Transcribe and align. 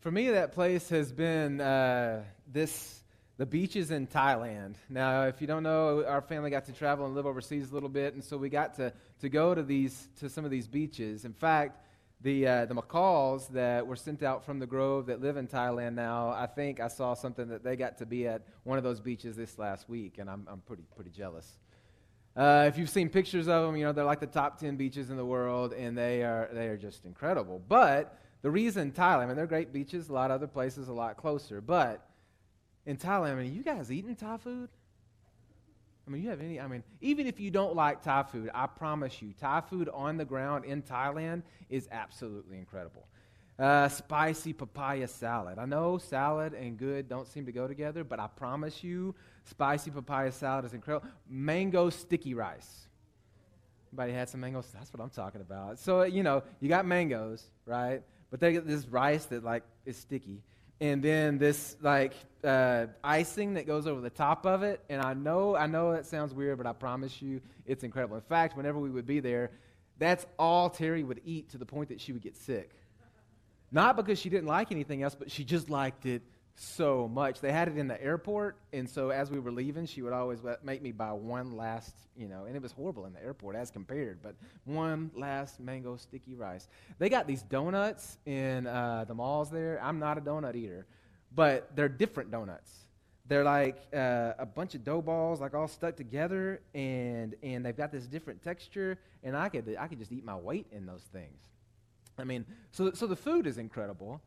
For 0.00 0.10
me, 0.10 0.30
that 0.30 0.52
place 0.52 0.88
has 0.88 1.12
been 1.12 1.60
uh, 1.60 2.24
this 2.50 3.02
the 3.36 3.44
beaches 3.44 3.90
in 3.90 4.06
Thailand. 4.06 4.76
Now, 4.88 5.24
if 5.24 5.42
you 5.42 5.46
don't 5.46 5.62
know, 5.62 6.02
our 6.06 6.22
family 6.22 6.48
got 6.48 6.64
to 6.66 6.72
travel 6.72 7.04
and 7.04 7.14
live 7.14 7.26
overseas 7.26 7.70
a 7.70 7.74
little 7.74 7.90
bit, 7.90 8.14
and 8.14 8.24
so 8.24 8.38
we 8.38 8.48
got 8.48 8.76
to, 8.76 8.94
to 9.20 9.28
go 9.28 9.54
to 9.54 9.62
these 9.62 10.08
to 10.20 10.30
some 10.30 10.46
of 10.46 10.50
these 10.50 10.66
beaches. 10.68 11.26
In 11.26 11.34
fact, 11.34 11.84
the 12.22 12.46
uh, 12.46 12.64
the 12.64 12.74
McCalls 12.74 13.48
that 13.50 13.86
were 13.86 13.94
sent 13.94 14.22
out 14.22 14.42
from 14.42 14.58
the 14.58 14.66
Grove 14.66 15.04
that 15.06 15.20
live 15.20 15.36
in 15.36 15.46
Thailand 15.46 15.96
now, 15.96 16.30
I 16.30 16.46
think 16.46 16.80
I 16.80 16.88
saw 16.88 17.12
something 17.12 17.48
that 17.48 17.62
they 17.62 17.76
got 17.76 17.98
to 17.98 18.06
be 18.06 18.26
at 18.26 18.40
one 18.64 18.78
of 18.78 18.84
those 18.84 19.00
beaches 19.00 19.36
this 19.36 19.58
last 19.58 19.86
week, 19.86 20.16
and 20.16 20.30
I'm 20.30 20.48
I'm 20.50 20.60
pretty 20.60 20.84
pretty 20.96 21.10
jealous. 21.10 21.46
Uh, 22.34 22.64
if 22.66 22.78
you've 22.78 22.88
seen 22.88 23.10
pictures 23.10 23.48
of 23.48 23.66
them, 23.66 23.76
you 23.76 23.84
know 23.84 23.92
they're 23.92 24.04
like 24.04 24.20
the 24.20 24.26
top 24.26 24.58
ten 24.58 24.76
beaches 24.76 25.10
in 25.10 25.18
the 25.18 25.26
world, 25.26 25.74
and 25.74 25.98
they 25.98 26.22
are 26.22 26.48
they 26.54 26.68
are 26.68 26.78
just 26.78 27.04
incredible. 27.04 27.60
But 27.68 28.18
the 28.42 28.50
reason 28.50 28.92
Thailand, 28.92 29.24
I 29.24 29.26
mean, 29.26 29.36
they're 29.36 29.46
great 29.46 29.72
beaches, 29.72 30.08
a 30.08 30.12
lot 30.12 30.30
of 30.30 30.36
other 30.36 30.46
places 30.46 30.88
a 30.88 30.92
lot 30.92 31.16
closer, 31.16 31.60
but 31.60 32.06
in 32.86 32.96
Thailand, 32.96 33.32
I 33.32 33.34
mean, 33.34 33.54
you 33.54 33.62
guys 33.62 33.92
eating 33.92 34.16
Thai 34.16 34.38
food? 34.38 34.68
I 36.06 36.10
mean, 36.10 36.22
you 36.22 36.30
have 36.30 36.40
any, 36.40 36.58
I 36.58 36.66
mean, 36.66 36.82
even 37.00 37.26
if 37.26 37.38
you 37.38 37.50
don't 37.50 37.76
like 37.76 38.02
Thai 38.02 38.24
food, 38.24 38.50
I 38.54 38.66
promise 38.66 39.20
you, 39.20 39.32
Thai 39.38 39.60
food 39.60 39.88
on 39.92 40.16
the 40.16 40.24
ground 40.24 40.64
in 40.64 40.82
Thailand 40.82 41.42
is 41.68 41.88
absolutely 41.92 42.58
incredible. 42.58 43.06
Uh, 43.58 43.88
spicy 43.90 44.54
papaya 44.54 45.06
salad. 45.06 45.58
I 45.58 45.66
know 45.66 45.98
salad 45.98 46.54
and 46.54 46.78
good 46.78 47.08
don't 47.08 47.28
seem 47.28 47.44
to 47.44 47.52
go 47.52 47.68
together, 47.68 48.02
but 48.02 48.18
I 48.18 48.26
promise 48.26 48.82
you, 48.82 49.14
spicy 49.44 49.90
papaya 49.90 50.32
salad 50.32 50.64
is 50.64 50.72
incredible. 50.72 51.06
Mango 51.28 51.90
sticky 51.90 52.32
rice. 52.32 52.88
Anybody 53.92 54.12
had 54.14 54.30
some 54.30 54.40
mangoes? 54.40 54.66
That's 54.72 54.92
what 54.92 55.02
I'm 55.02 55.10
talking 55.10 55.42
about. 55.42 55.78
So, 55.78 56.04
you 56.04 56.22
know, 56.22 56.42
you 56.60 56.68
got 56.68 56.86
mangoes, 56.86 57.44
right? 57.66 58.02
But 58.30 58.40
they 58.40 58.52
get 58.52 58.66
this 58.66 58.86
rice 58.86 59.24
that, 59.26 59.44
like, 59.44 59.64
is 59.84 59.96
sticky 59.96 60.42
and 60.80 61.02
then 61.02 61.38
this 61.38 61.76
like 61.82 62.14
uh, 62.42 62.86
icing 63.04 63.54
that 63.54 63.66
goes 63.66 63.86
over 63.86 64.00
the 64.00 64.10
top 64.10 64.46
of 64.46 64.62
it. 64.62 64.80
And 64.88 65.02
I 65.02 65.14
know, 65.14 65.54
I 65.54 65.66
know 65.66 65.92
that 65.92 66.06
sounds 66.06 66.32
weird, 66.32 66.56
but 66.58 66.66
I 66.66 66.72
promise 66.72 67.20
you, 67.20 67.40
it's 67.66 67.84
incredible. 67.84 68.16
In 68.16 68.22
fact, 68.22 68.56
whenever 68.56 68.78
we 68.78 68.90
would 68.90 69.06
be 69.06 69.20
there, 69.20 69.50
that's 69.98 70.24
all 70.38 70.70
Terry 70.70 71.04
would 71.04 71.20
eat 71.24 71.50
to 71.50 71.58
the 71.58 71.66
point 71.66 71.90
that 71.90 72.00
she 72.00 72.12
would 72.12 72.22
get 72.22 72.36
sick. 72.36 72.70
Not 73.70 73.96
because 73.96 74.18
she 74.18 74.30
didn't 74.30 74.48
like 74.48 74.72
anything 74.72 75.02
else, 75.02 75.14
but 75.14 75.30
she 75.30 75.44
just 75.44 75.68
liked 75.68 76.06
it 76.06 76.22
so 76.54 77.08
much. 77.08 77.40
They 77.40 77.52
had 77.52 77.68
it 77.68 77.76
in 77.76 77.88
the 77.88 78.02
airport, 78.02 78.56
and 78.72 78.88
so 78.88 79.10
as 79.10 79.30
we 79.30 79.38
were 79.38 79.52
leaving, 79.52 79.86
she 79.86 80.02
would 80.02 80.12
always 80.12 80.40
make 80.62 80.82
me 80.82 80.92
buy 80.92 81.12
one 81.12 81.56
last, 81.56 81.94
you 82.16 82.28
know, 82.28 82.44
and 82.44 82.54
it 82.54 82.62
was 82.62 82.72
horrible 82.72 83.06
in 83.06 83.12
the 83.12 83.22
airport 83.22 83.56
as 83.56 83.70
compared, 83.70 84.22
but 84.22 84.34
one 84.64 85.10
last 85.14 85.60
mango 85.60 85.96
sticky 85.96 86.34
rice. 86.34 86.68
They 86.98 87.08
got 87.08 87.26
these 87.26 87.42
donuts 87.42 88.18
in 88.26 88.66
uh, 88.66 89.04
the 89.06 89.14
malls 89.14 89.50
there. 89.50 89.80
I'm 89.82 89.98
not 89.98 90.18
a 90.18 90.20
donut 90.20 90.54
eater, 90.54 90.86
but 91.34 91.74
they're 91.74 91.88
different 91.88 92.30
donuts. 92.30 92.70
They're 93.26 93.44
like 93.44 93.80
uh, 93.94 94.32
a 94.38 94.46
bunch 94.46 94.74
of 94.74 94.82
dough 94.82 95.02
balls, 95.02 95.40
like 95.40 95.54
all 95.54 95.68
stuck 95.68 95.96
together, 95.96 96.62
and 96.74 97.36
and 97.44 97.64
they've 97.64 97.76
got 97.76 97.92
this 97.92 98.06
different 98.06 98.42
texture. 98.42 98.98
And 99.22 99.36
I 99.36 99.48
could 99.48 99.76
I 99.78 99.86
could 99.86 100.00
just 100.00 100.10
eat 100.10 100.24
my 100.24 100.34
weight 100.34 100.66
in 100.72 100.84
those 100.84 101.04
things. 101.12 101.40
I 102.18 102.24
mean, 102.24 102.44
so 102.72 102.90
so 102.92 103.06
the 103.06 103.14
food 103.14 103.46
is 103.46 103.56
incredible. 103.56 104.20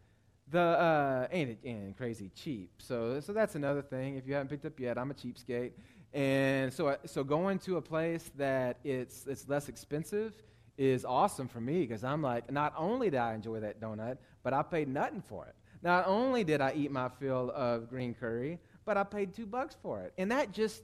The 0.51 0.59
uh, 0.59 1.27
and, 1.31 1.57
and 1.63 1.97
crazy 1.97 2.29
cheap. 2.35 2.71
So 2.77 3.19
so 3.21 3.33
that's 3.33 3.55
another 3.55 3.81
thing. 3.81 4.17
If 4.17 4.27
you 4.27 4.33
haven't 4.33 4.49
picked 4.49 4.65
up 4.65 4.79
yet, 4.79 4.97
I'm 4.97 5.09
a 5.09 5.13
cheapskate, 5.13 5.71
and 6.13 6.71
so 6.71 6.97
so 7.05 7.23
going 7.23 7.59
to 7.59 7.77
a 7.77 7.81
place 7.81 8.29
that 8.37 8.77
it's 8.83 9.25
it's 9.25 9.47
less 9.47 9.69
expensive 9.69 10.33
is 10.77 11.05
awesome 11.05 11.47
for 11.47 11.61
me 11.61 11.81
because 11.81 12.03
I'm 12.03 12.21
like, 12.21 12.51
not 12.51 12.73
only 12.77 13.09
did 13.09 13.19
I 13.19 13.35
enjoy 13.35 13.59
that 13.61 13.79
donut, 13.79 14.17
but 14.41 14.53
I 14.53 14.63
paid 14.63 14.87
nothing 14.87 15.21
for 15.21 15.45
it. 15.45 15.55
Not 15.81 16.07
only 16.07 16.43
did 16.43 16.61
I 16.61 16.73
eat 16.75 16.91
my 16.91 17.09
fill 17.19 17.51
of 17.53 17.89
green 17.89 18.13
curry, 18.13 18.59
but 18.85 18.97
I 18.97 19.03
paid 19.03 19.33
two 19.33 19.45
bucks 19.45 19.75
for 19.81 20.01
it, 20.01 20.13
and 20.17 20.31
that 20.31 20.51
just 20.51 20.83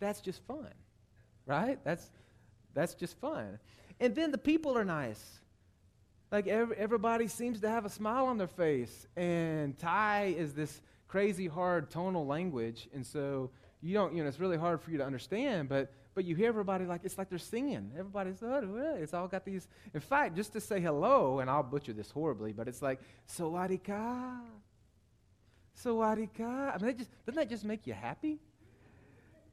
that's 0.00 0.20
just 0.20 0.42
fun, 0.46 0.72
right? 1.46 1.78
That's 1.84 2.10
that's 2.74 2.94
just 2.94 3.18
fun, 3.20 3.58
and 4.00 4.14
then 4.14 4.32
the 4.32 4.38
people 4.38 4.76
are 4.76 4.84
nice 4.84 5.40
like 6.32 6.48
every, 6.48 6.76
everybody 6.76 7.28
seems 7.28 7.60
to 7.60 7.68
have 7.68 7.84
a 7.84 7.90
smile 7.90 8.24
on 8.24 8.38
their 8.38 8.48
face. 8.48 9.06
And 9.16 9.78
Thai 9.78 10.34
is 10.36 10.54
this 10.54 10.80
crazy 11.06 11.46
hard 11.46 11.90
tonal 11.90 12.26
language. 12.26 12.88
And 12.94 13.06
so 13.06 13.50
you 13.82 13.92
don't, 13.92 14.16
you 14.16 14.22
know, 14.22 14.28
it's 14.28 14.40
really 14.40 14.56
hard 14.56 14.80
for 14.80 14.90
you 14.90 14.98
to 14.98 15.04
understand, 15.04 15.68
but 15.68 15.92
but 16.14 16.26
you 16.26 16.34
hear 16.34 16.48
everybody 16.48 16.84
like 16.84 17.02
it's 17.04 17.16
like 17.16 17.28
they're 17.30 17.38
singing. 17.38 17.90
Everybody's 17.98 18.42
oh, 18.42 18.96
it's 18.98 19.14
all 19.14 19.28
got 19.28 19.44
these. 19.44 19.66
In 19.94 20.00
fact, 20.00 20.36
just 20.36 20.52
to 20.54 20.60
say 20.60 20.80
hello, 20.80 21.40
and 21.40 21.48
I'll 21.50 21.62
butcher 21.62 21.92
this 21.92 22.10
horribly, 22.10 22.52
but 22.52 22.68
it's 22.68 22.82
like 22.82 23.00
sawadika, 23.28 24.40
sawadika. 25.82 26.74
I 26.74 26.84
mean, 26.84 26.98
just, 26.98 27.10
doesn't 27.24 27.36
that 27.36 27.48
just 27.48 27.64
make 27.64 27.86
you 27.86 27.94
happy? 27.94 28.38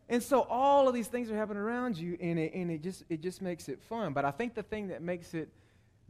And 0.10 0.22
so 0.22 0.42
all 0.42 0.88
of 0.88 0.94
these 0.94 1.08
things 1.08 1.32
are 1.32 1.36
happening 1.36 1.62
around 1.62 1.98
you, 1.98 2.18
and 2.20 2.38
it, 2.38 2.54
and 2.54 2.70
it 2.72 2.84
just 2.84 3.04
it 3.10 3.22
just 3.22 3.42
makes 3.42 3.70
it 3.70 3.82
fun. 3.84 4.12
But 4.12 4.26
I 4.26 4.32
think 4.32 4.54
the 4.54 4.64
thing 4.64 4.90
that 4.90 5.02
makes 5.02 5.34
it 5.34 5.50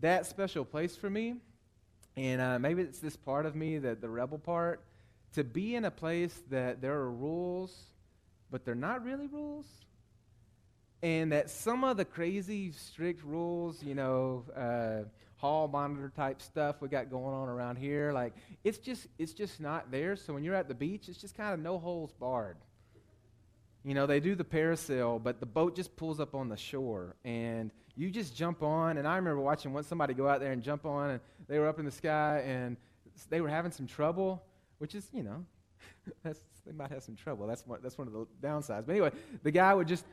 that 0.02 0.26
special 0.26 0.66
place 0.66 0.96
for 0.96 1.10
me. 1.10 1.36
And 2.16 2.42
uh, 2.42 2.60
maybe 2.60 2.82
it's 2.82 3.00
this 3.00 3.16
part 3.16 3.46
of 3.46 3.56
me, 3.56 3.78
that 3.78 4.02
the 4.02 4.10
rebel 4.10 4.40
part, 4.40 4.84
to 5.34 5.44
be 5.44 5.76
in 5.76 5.86
a 5.86 5.92
place 5.92 6.42
that 6.50 6.82
there 6.82 6.96
are 6.96 7.12
rules, 7.12 7.76
but 8.52 8.66
they're 8.66 8.76
not 8.76 9.04
really 9.06 9.28
rules. 9.28 9.66
And 11.02 11.32
that 11.32 11.50
some 11.50 11.84
of 11.84 11.96
the 11.96 12.04
crazy, 12.04 12.72
strict 12.72 13.24
rules, 13.24 13.82
you 13.82 13.96
know, 13.96 14.44
uh, 14.56 15.08
hall 15.38 15.70
monitor 15.70 16.12
type 16.14 16.42
stuff 16.42 16.82
we 16.82 16.90
got 16.90 17.10
going 17.10 17.34
on 17.34 17.48
around 17.48 17.78
here, 17.78 18.12
like 18.12 18.34
it's 18.66 18.78
just 18.78 19.08
it's 19.18 19.32
just 19.32 19.62
not 19.62 19.90
there. 19.90 20.18
So 20.18 20.34
when 20.34 20.44
you're 20.44 20.56
at 20.56 20.68
the 20.68 20.76
beach, 20.76 21.08
it's 21.08 21.22
just 21.22 21.38
kind 21.38 21.54
of 21.54 21.62
no 21.62 21.80
holes 21.80 22.12
barred. 22.20 22.58
You 23.84 23.94
know, 23.94 24.06
they 24.06 24.20
do 24.20 24.36
the 24.36 24.44
parasail, 24.44 25.24
but 25.24 25.40
the 25.40 25.46
boat 25.46 25.76
just 25.76 25.96
pulls 25.96 26.20
up 26.20 26.36
on 26.36 26.50
the 26.50 26.58
shore, 26.58 27.16
and 27.24 27.72
you 27.96 28.10
just 28.12 28.36
jump 28.36 28.62
on. 28.62 28.98
And 28.98 29.08
I 29.08 29.16
remember 29.16 29.42
watching 29.42 29.74
one 29.74 29.84
somebody 29.84 30.14
go 30.14 30.28
out 30.28 30.42
there 30.42 30.52
and 30.52 30.62
jump 30.62 30.86
on, 30.86 31.12
and 31.12 31.20
they 31.48 31.60
were 31.60 31.68
up 31.68 31.80
in 31.80 31.86
the 31.86 31.92
sky, 31.92 32.44
and 32.46 32.76
they 33.30 33.42
were 33.42 33.50
having 33.50 33.72
some 33.72 33.88
trouble, 33.88 34.44
which 34.80 34.96
is, 34.96 35.08
you 35.14 35.24
know, 35.24 35.46
that's, 36.24 36.42
they 36.66 36.74
might 36.74 36.92
have 36.92 37.04
some 37.04 37.16
trouble. 37.16 37.48
That's 37.48 37.66
one, 37.66 37.80
that's 37.82 37.98
one 37.98 38.08
of 38.08 38.14
the 38.14 38.28
downsides. 38.46 38.86
But 38.86 38.92
anyway, 38.92 39.12
the 39.44 39.52
guy 39.52 39.74
would 39.74 39.88
just 39.88 40.06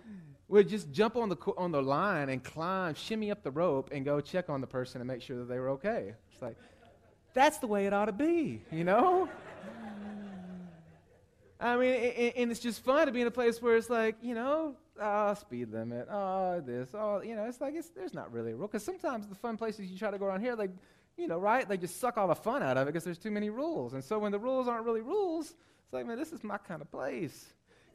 would 0.49 0.69
just 0.69 0.93
jump 0.93 1.17
on 1.17 1.29
the 1.29 1.37
on 1.57 1.73
the 1.73 1.83
line 1.83 2.29
and 2.29 2.43
climb, 2.43 2.95
shimmy 2.95 3.31
up 3.31 3.43
the 3.43 3.51
rope, 3.51 3.91
and 3.93 4.05
go 4.05 4.21
check 4.21 4.49
on 4.49 4.61
the 4.61 4.67
person 4.67 5.01
and 5.01 5.09
make 5.09 5.23
sure 5.23 5.39
that 5.39 5.49
they 5.49 5.59
were 5.59 5.71
okay. 5.71 6.15
It's 6.33 6.41
like 6.43 6.57
that's 7.35 7.59
the 7.59 7.67
way 7.67 7.87
it 7.87 7.93
ought 7.93 8.07
to 8.07 8.13
be, 8.13 8.63
you 8.71 8.85
know. 8.85 9.29
I 11.59 11.77
mean, 11.77 11.95
and 12.37 12.51
it's 12.51 12.61
just 12.61 12.85
fun 12.85 13.07
to 13.07 13.13
be 13.13 13.23
in 13.23 13.27
a 13.27 13.31
place 13.31 13.63
where 13.63 13.77
it's 13.77 13.89
like, 13.89 14.17
you 14.21 14.35
know, 14.35 14.75
oh, 15.01 15.35
speed 15.35 15.73
limit, 15.73 16.07
oh, 16.11 16.61
this, 16.61 16.91
oh, 16.95 17.23
you 17.23 17.35
know, 17.35 17.45
it's 17.45 17.61
like, 17.61 17.75
it's, 17.75 17.89
there's 17.91 18.13
not 18.13 18.31
really 18.33 18.53
a 18.53 18.57
rule. 18.57 18.69
Because 18.69 18.85
sometimes 18.85 19.27
the 19.27 19.35
fun 19.35 19.57
places 19.57 19.91
you 19.91 19.99
try 19.99 20.11
to 20.11 20.19
go 20.19 20.27
around 20.27 20.43
here, 20.43 20.55
like, 20.55 20.71
you 21.17 21.27
know, 21.27 21.39
right? 21.39 21.67
They 21.67 21.79
just 21.79 21.99
suck 21.99 22.19
all 22.19 22.29
the 22.29 22.35
fun 22.35 22.63
out 22.63 22.77
of 22.77 22.83
it 22.83 22.93
because 22.93 23.05
there's 23.05 23.19
too 23.19 23.31
many 23.31 23.49
rules. 23.49 23.95
And 23.95 24.05
so 24.05 24.19
when 24.19 24.33
the 24.33 24.39
rules 24.39 24.69
aren't 24.69 24.85
really 24.85 25.01
rules, 25.01 25.47
it's 25.47 25.93
like, 25.93 26.07
man, 26.07 26.19
this 26.19 26.33
is 26.33 26.45
my 26.45 26.59
kind 26.59 26.83
of 26.83 26.91
place. 26.91 27.47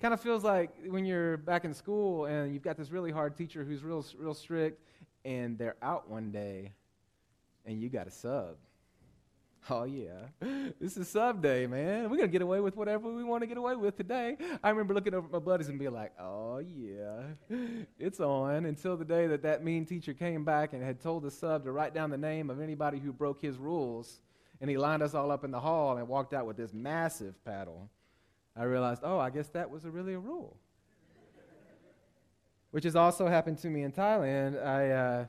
Kind 0.01 0.13
of 0.15 0.19
feels 0.19 0.43
like 0.43 0.71
when 0.87 1.05
you're 1.05 1.37
back 1.37 1.63
in 1.63 1.75
school 1.75 2.25
and 2.25 2.53
you've 2.53 2.63
got 2.63 2.77
this 2.77 2.89
really 2.89 3.11
hard 3.11 3.37
teacher 3.37 3.63
who's 3.63 3.83
real, 3.83 4.03
real 4.17 4.33
strict, 4.33 4.81
and 5.23 5.55
they're 5.59 5.75
out 5.83 6.09
one 6.09 6.31
day, 6.31 6.71
and 7.67 7.79
you 7.79 7.89
got 7.89 8.07
a 8.07 8.11
sub. 8.11 8.55
Oh, 9.69 9.83
yeah. 9.83 10.27
This 10.79 10.97
is 10.97 11.07
sub 11.07 11.41
day, 11.41 11.67
man. 11.67 12.03
We're 12.03 12.17
going 12.17 12.29
to 12.29 12.31
get 12.31 12.41
away 12.41 12.59
with 12.61 12.75
whatever 12.75 13.11
we 13.13 13.23
want 13.23 13.41
to 13.41 13.47
get 13.47 13.57
away 13.57 13.75
with 13.75 13.95
today. 13.95 14.35
I 14.63 14.69
remember 14.69 14.93
looking 14.93 15.13
over 15.13 15.27
at 15.27 15.31
my 15.31 15.39
buddies 15.39 15.69
and 15.69 15.77
being 15.77 15.93
like, 15.93 16.11
oh, 16.19 16.57
yeah, 16.57 17.21
it's 17.99 18.19
on. 18.19 18.65
Until 18.65 18.97
the 18.97 19.05
day 19.05 19.27
that 19.27 19.43
that 19.43 19.63
mean 19.63 19.85
teacher 19.85 20.13
came 20.13 20.43
back 20.43 20.73
and 20.73 20.83
had 20.83 20.99
told 20.99 21.23
the 21.23 21.31
sub 21.31 21.63
to 21.65 21.71
write 21.71 21.93
down 21.93 22.09
the 22.09 22.17
name 22.17 22.49
of 22.49 22.59
anybody 22.59 22.99
who 22.99 23.13
broke 23.13 23.41
his 23.41 23.57
rules. 23.57 24.21
And 24.59 24.69
he 24.69 24.77
lined 24.77 25.03
us 25.03 25.13
all 25.13 25.31
up 25.31 25.43
in 25.43 25.51
the 25.51 25.59
hall 25.59 25.97
and 25.97 26.07
walked 26.07 26.33
out 26.33 26.45
with 26.45 26.57
this 26.57 26.73
massive 26.73 27.43
paddle. 27.45 27.89
I 28.55 28.63
realized, 28.63 29.01
oh, 29.03 29.19
I 29.19 29.29
guess 29.29 29.47
that 29.49 29.69
was 29.69 29.85
a 29.85 29.91
really 29.91 30.13
a 30.13 30.19
rule. 30.19 30.57
Which 32.71 32.85
has 32.85 32.95
also 32.95 33.27
happened 33.27 33.59
to 33.59 33.69
me 33.69 33.83
in 33.83 33.91
Thailand. 33.91 34.63
I. 34.65 34.89
Uh, 34.89 35.25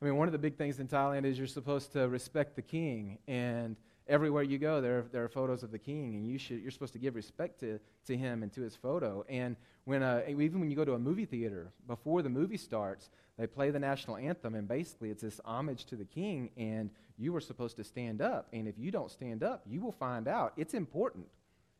I 0.00 0.04
mean, 0.04 0.16
one 0.16 0.28
of 0.28 0.32
the 0.32 0.38
big 0.38 0.56
things 0.56 0.78
in 0.78 0.88
Thailand 0.88 1.24
is 1.24 1.38
you're 1.38 1.46
supposed 1.46 1.92
to 1.94 2.06
respect 2.08 2.54
the 2.54 2.62
king, 2.62 3.18
and 3.26 3.76
everywhere 4.06 4.42
you 4.42 4.58
go, 4.58 4.80
there, 4.82 5.06
there 5.10 5.24
are 5.24 5.28
photos 5.28 5.62
of 5.62 5.70
the 5.70 5.78
king, 5.78 6.14
and 6.14 6.26
you 6.26 6.38
should, 6.38 6.60
you're 6.60 6.70
supposed 6.70 6.92
to 6.92 6.98
give 6.98 7.14
respect 7.14 7.60
to, 7.60 7.80
to 8.06 8.16
him 8.16 8.42
and 8.42 8.52
to 8.52 8.60
his 8.60 8.76
photo. 8.76 9.24
And 9.28 9.56
when, 9.84 10.02
uh, 10.02 10.22
even 10.28 10.60
when 10.60 10.70
you 10.70 10.76
go 10.76 10.84
to 10.84 10.94
a 10.94 10.98
movie 10.98 11.24
theater, 11.24 11.72
before 11.86 12.20
the 12.20 12.28
movie 12.28 12.58
starts, 12.58 13.08
they 13.38 13.46
play 13.46 13.70
the 13.70 13.78
national 13.78 14.18
anthem, 14.18 14.54
and 14.54 14.68
basically 14.68 15.10
it's 15.10 15.22
this 15.22 15.40
homage 15.46 15.86
to 15.86 15.96
the 15.96 16.04
king, 16.04 16.50
and 16.58 16.90
you 17.16 17.34
are 17.34 17.40
supposed 17.40 17.76
to 17.76 17.84
stand 17.84 18.20
up. 18.20 18.48
And 18.52 18.68
if 18.68 18.78
you 18.78 18.90
don't 18.90 19.10
stand 19.10 19.42
up, 19.42 19.62
you 19.66 19.80
will 19.80 19.92
find 19.92 20.28
out. 20.28 20.52
It's 20.58 20.74
important. 20.74 21.26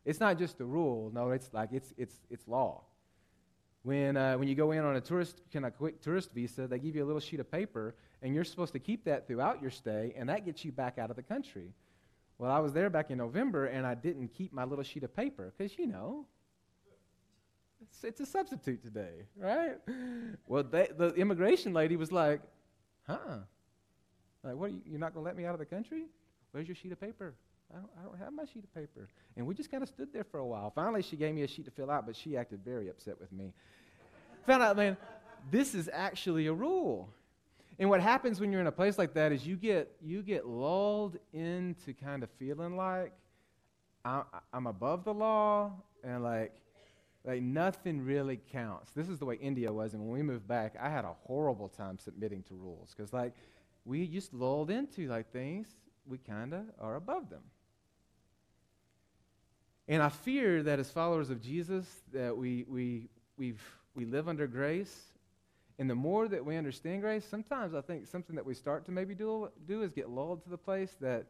It's 0.07 0.21
not 0.21 0.39
just 0.39 0.61
a 0.61 0.65
rule. 0.65 1.11
No, 1.13 1.33
it's 1.33 1.51
like 1.53 1.71
it's, 1.73 1.93
it's, 1.99 2.17
it's 2.31 2.49
law. 2.49 2.83
When, 3.87 4.17
uh, 4.17 4.35
when 4.35 4.49
you 4.49 4.57
go 4.57 4.73
in 4.73 4.85
on 4.85 4.97
a 4.97 5.01
tourist, 5.01 5.41
kind 5.53 5.65
of 5.65 5.77
quick 5.77 6.01
tourist 6.01 6.33
visa, 6.33 6.67
they 6.67 6.81
give 6.81 6.97
you 6.97 7.05
a 7.05 7.07
little 7.07 7.21
sheet 7.21 7.39
of 7.39 7.49
paper, 7.49 7.95
and 8.21 8.35
you're 8.35 8.43
supposed 8.43 8.73
to 8.73 8.81
keep 8.81 9.05
that 9.05 9.29
throughout 9.29 9.63
your 9.63 9.71
stay, 9.71 10.13
and 10.17 10.29
that 10.29 10.45
gets 10.45 10.65
you 10.65 10.73
back 10.73 10.99
out 10.99 11.09
of 11.11 11.15
the 11.15 11.23
country. 11.23 11.73
Well, 12.37 12.51
I 12.51 12.59
was 12.59 12.73
there 12.73 12.91
back 12.91 13.13
in 13.13 13.19
November 13.19 13.67
and 13.67 13.87
I 13.87 13.95
didn't 13.95 14.35
keep 14.35 14.53
my 14.53 14.65
little 14.65 14.83
sheet 14.83 15.05
of 15.05 15.15
paper 15.15 15.55
because, 15.57 15.79
you 15.79 15.87
know, 15.87 16.27
it's, 17.81 18.03
it's, 18.03 18.21
a 18.21 18.27
substitute 18.27 18.83
today, 18.83 19.23
right? 19.37 19.77
Well, 20.49 20.65
they, 20.65 20.89
the 20.97 21.15
immigration 21.15 21.73
lady 21.73 21.95
was 21.95 22.11
like, 22.11 22.41
huh? 23.07 23.39
Like, 24.43 24.57
what? 24.57 24.73
You, 24.73 24.81
you're 24.85 24.99
not 24.99 25.15
going 25.15 25.25
to 25.25 25.29
let 25.29 25.37
me 25.37 25.47
out 25.47 25.55
of 25.55 25.61
the 25.61 25.65
country? 25.65 26.07
Where's 26.51 26.67
your 26.67 26.75
sheet 26.75 26.91
of 26.91 27.01
paper? 27.01 27.35
I 27.73 27.79
don't, 27.79 27.91
I 27.99 28.05
don't 28.05 28.19
have 28.19 28.33
my 28.33 28.45
sheet 28.45 28.65
of 28.65 28.75
paper. 28.75 29.09
And 29.37 29.47
we 29.47 29.55
just 29.55 29.71
kind 29.71 29.83
of 29.83 29.89
stood 29.89 30.13
there 30.13 30.25
for 30.25 30.39
a 30.39 30.47
while. 30.47 30.71
Finally, 30.71 31.03
she 31.03 31.17
gave 31.17 31.35
me 31.35 31.43
a 31.43 31.49
sheet 31.49 31.65
to 31.65 31.71
fill 31.71 31.91
out, 31.91 32.07
but 32.07 32.17
she 32.17 32.37
acted 32.37 32.61
very 32.65 32.89
upset 32.89 33.19
with 33.21 33.33
me. 33.33 33.53
Found 34.47 34.63
out, 34.63 34.77
man, 34.77 34.97
this 35.51 35.75
is 35.75 35.91
actually 35.93 36.47
a 36.47 36.53
rule. 36.53 37.09
And 37.79 37.91
what 37.91 38.01
happens 38.01 38.41
when 38.41 38.53
you're 38.53 38.61
in 38.61 38.67
a 38.69 38.73
place 38.73 38.97
like 38.97 39.13
that 39.15 39.33
is 39.33 39.47
you 39.47 39.57
get, 39.57 39.91
you 40.01 40.23
get 40.23 40.47
lulled 40.47 41.19
into 41.33 41.93
kind 41.93 42.23
of 42.23 42.31
feeling 42.39 42.77
like 42.77 43.13
I, 44.05 44.23
I'm 44.53 44.67
above 44.67 45.05
the 45.05 45.13
law 45.13 45.73
and 46.03 46.23
like, 46.23 46.55
like 47.25 47.43
nothing 47.43 48.01
really 48.01 48.41
counts. 48.53 48.93
This 48.93 49.09
is 49.09 49.19
the 49.19 49.25
way 49.25 49.35
India 49.35 49.71
was. 49.73 49.95
And 49.95 50.03
when 50.03 50.13
we 50.13 50.23
moved 50.23 50.47
back, 50.47 50.75
I 50.81 50.89
had 50.89 51.05
a 51.05 51.13
horrible 51.25 51.69
time 51.69 51.99
submitting 51.99 52.45
to 52.45 52.55
rules 52.55 52.95
because 52.97 53.13
like 53.13 53.35
we 53.85 54.07
just 54.07 54.33
lulled 54.33 54.71
into 54.71 55.09
like 55.09 55.31
things, 55.33 55.69
we 56.07 56.19
kind 56.19 56.55
of 56.55 56.63
are 56.81 56.95
above 56.95 57.29
them. 57.29 57.43
And 59.89 60.03
I 60.03 60.09
fear 60.09 60.63
that 60.65 60.79
as 60.79 60.91
followers 60.91 61.31
of 61.31 61.41
Jesus, 61.41 61.87
that 62.13 62.37
we, 62.37 62.65
we, 62.69 63.09
we 63.37 63.55
we 63.97 64.05
live 64.05 64.29
under 64.29 64.47
grace 64.47 64.95
and 65.79 65.91
the 65.91 65.95
more 65.95 66.29
that 66.29 66.45
we 66.45 66.57
understand 66.57 67.03
grace, 67.03 67.25
sometimes 67.29 67.75
I 67.75 67.81
think 67.81 68.07
something 68.07 68.37
that 68.37 68.47
we 68.47 68.55
start 68.55 68.87
to 68.87 68.93
maybe 68.93 69.15
do, 69.15 69.51
do 69.67 69.83
is 69.83 69.93
get 69.93 70.09
lulled 70.09 70.43
to 70.45 70.49
the 70.51 70.57
place 70.57 70.97
that, 71.01 71.27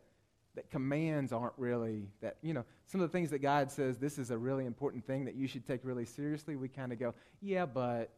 that 0.55 0.71
commands 0.71 1.33
aren't 1.33 1.55
really, 1.57 2.09
that, 2.21 2.37
you 2.43 2.55
know, 2.55 2.65
some 2.87 3.01
of 3.01 3.11
the 3.11 3.13
things 3.13 3.31
that 3.31 3.41
God 3.41 3.73
says, 3.73 3.99
this 3.99 4.19
is 4.19 4.31
a 4.31 4.39
really 4.39 4.65
important 4.65 5.05
thing 5.05 5.25
that 5.25 5.35
you 5.35 5.49
should 5.49 5.67
take 5.67 5.81
really 5.83 6.05
seriously, 6.05 6.55
we 6.55 6.69
kind 6.69 6.93
of 6.93 7.01
go, 7.01 7.13
yeah, 7.41 7.67
but, 7.67 8.13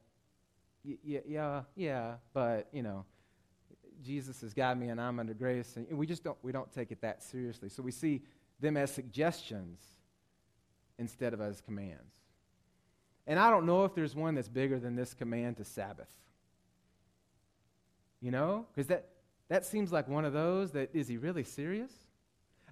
yeah, 0.85 1.20
yeah, 1.26 1.62
yeah, 1.76 2.14
but, 2.35 2.69
you 2.73 2.82
know, 2.82 3.06
Jesus 4.05 4.43
has 4.43 4.52
got 4.52 4.79
me 4.79 4.88
and 4.88 5.00
I'm 5.00 5.19
under 5.19 5.35
grace. 5.35 5.76
And 5.76 5.99
we 5.99 6.06
just 6.06 6.23
don't, 6.23 6.38
we 6.43 6.52
don't 6.52 6.70
take 6.73 6.93
it 6.93 7.00
that 7.00 7.23
seriously. 7.23 7.70
So 7.70 7.82
we 7.82 7.90
see 7.90 8.23
them 8.61 8.76
as 8.76 8.93
suggestions 8.93 9.81
instead 10.99 11.33
of 11.33 11.41
as 11.41 11.61
commands. 11.61 12.15
And 13.27 13.39
I 13.39 13.50
don't 13.50 13.67
know 13.67 13.85
if 13.85 13.95
there's 13.95 14.17
one 14.17 14.35
that's 14.35 14.49
bigger 14.49 14.79
than 14.79 14.97
this 14.97 15.15
command 15.15 15.59
to 15.59 15.65
Sabbath. 15.65 16.09
You 18.21 18.31
know? 18.31 18.67
Because 18.75 18.89
that, 18.89 19.09
that 19.49 19.67
seems 19.67 19.93
like 19.93 20.09
one 20.09 20.25
of 20.25 20.33
those 20.33 20.73
that, 20.73 20.91
is 20.95 21.09
he 21.09 21.19
really 21.19 21.45
serious? 21.45 21.93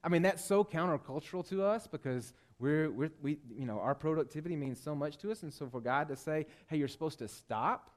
I 0.02 0.08
mean, 0.08 0.23
that's 0.23 0.44
so 0.44 0.64
countercultural 0.64 1.46
to 1.49 1.62
us 1.62 1.87
because 1.87 2.32
we're, 2.58 2.90
we're, 2.90 3.11
we, 3.20 3.38
you 3.55 3.67
know, 3.67 3.81
our 3.81 3.94
productivity 3.94 4.56
means 4.56 4.81
so 4.81 4.94
much 4.94 5.19
to 5.19 5.31
us. 5.31 5.43
And 5.43 5.52
so 5.52 5.69
for 5.69 5.81
God 5.81 6.08
to 6.08 6.17
say, 6.17 6.46
hey, 6.69 6.78
you're 6.78 6.88
supposed 6.88 7.19
to 7.19 7.28
stop 7.28 7.90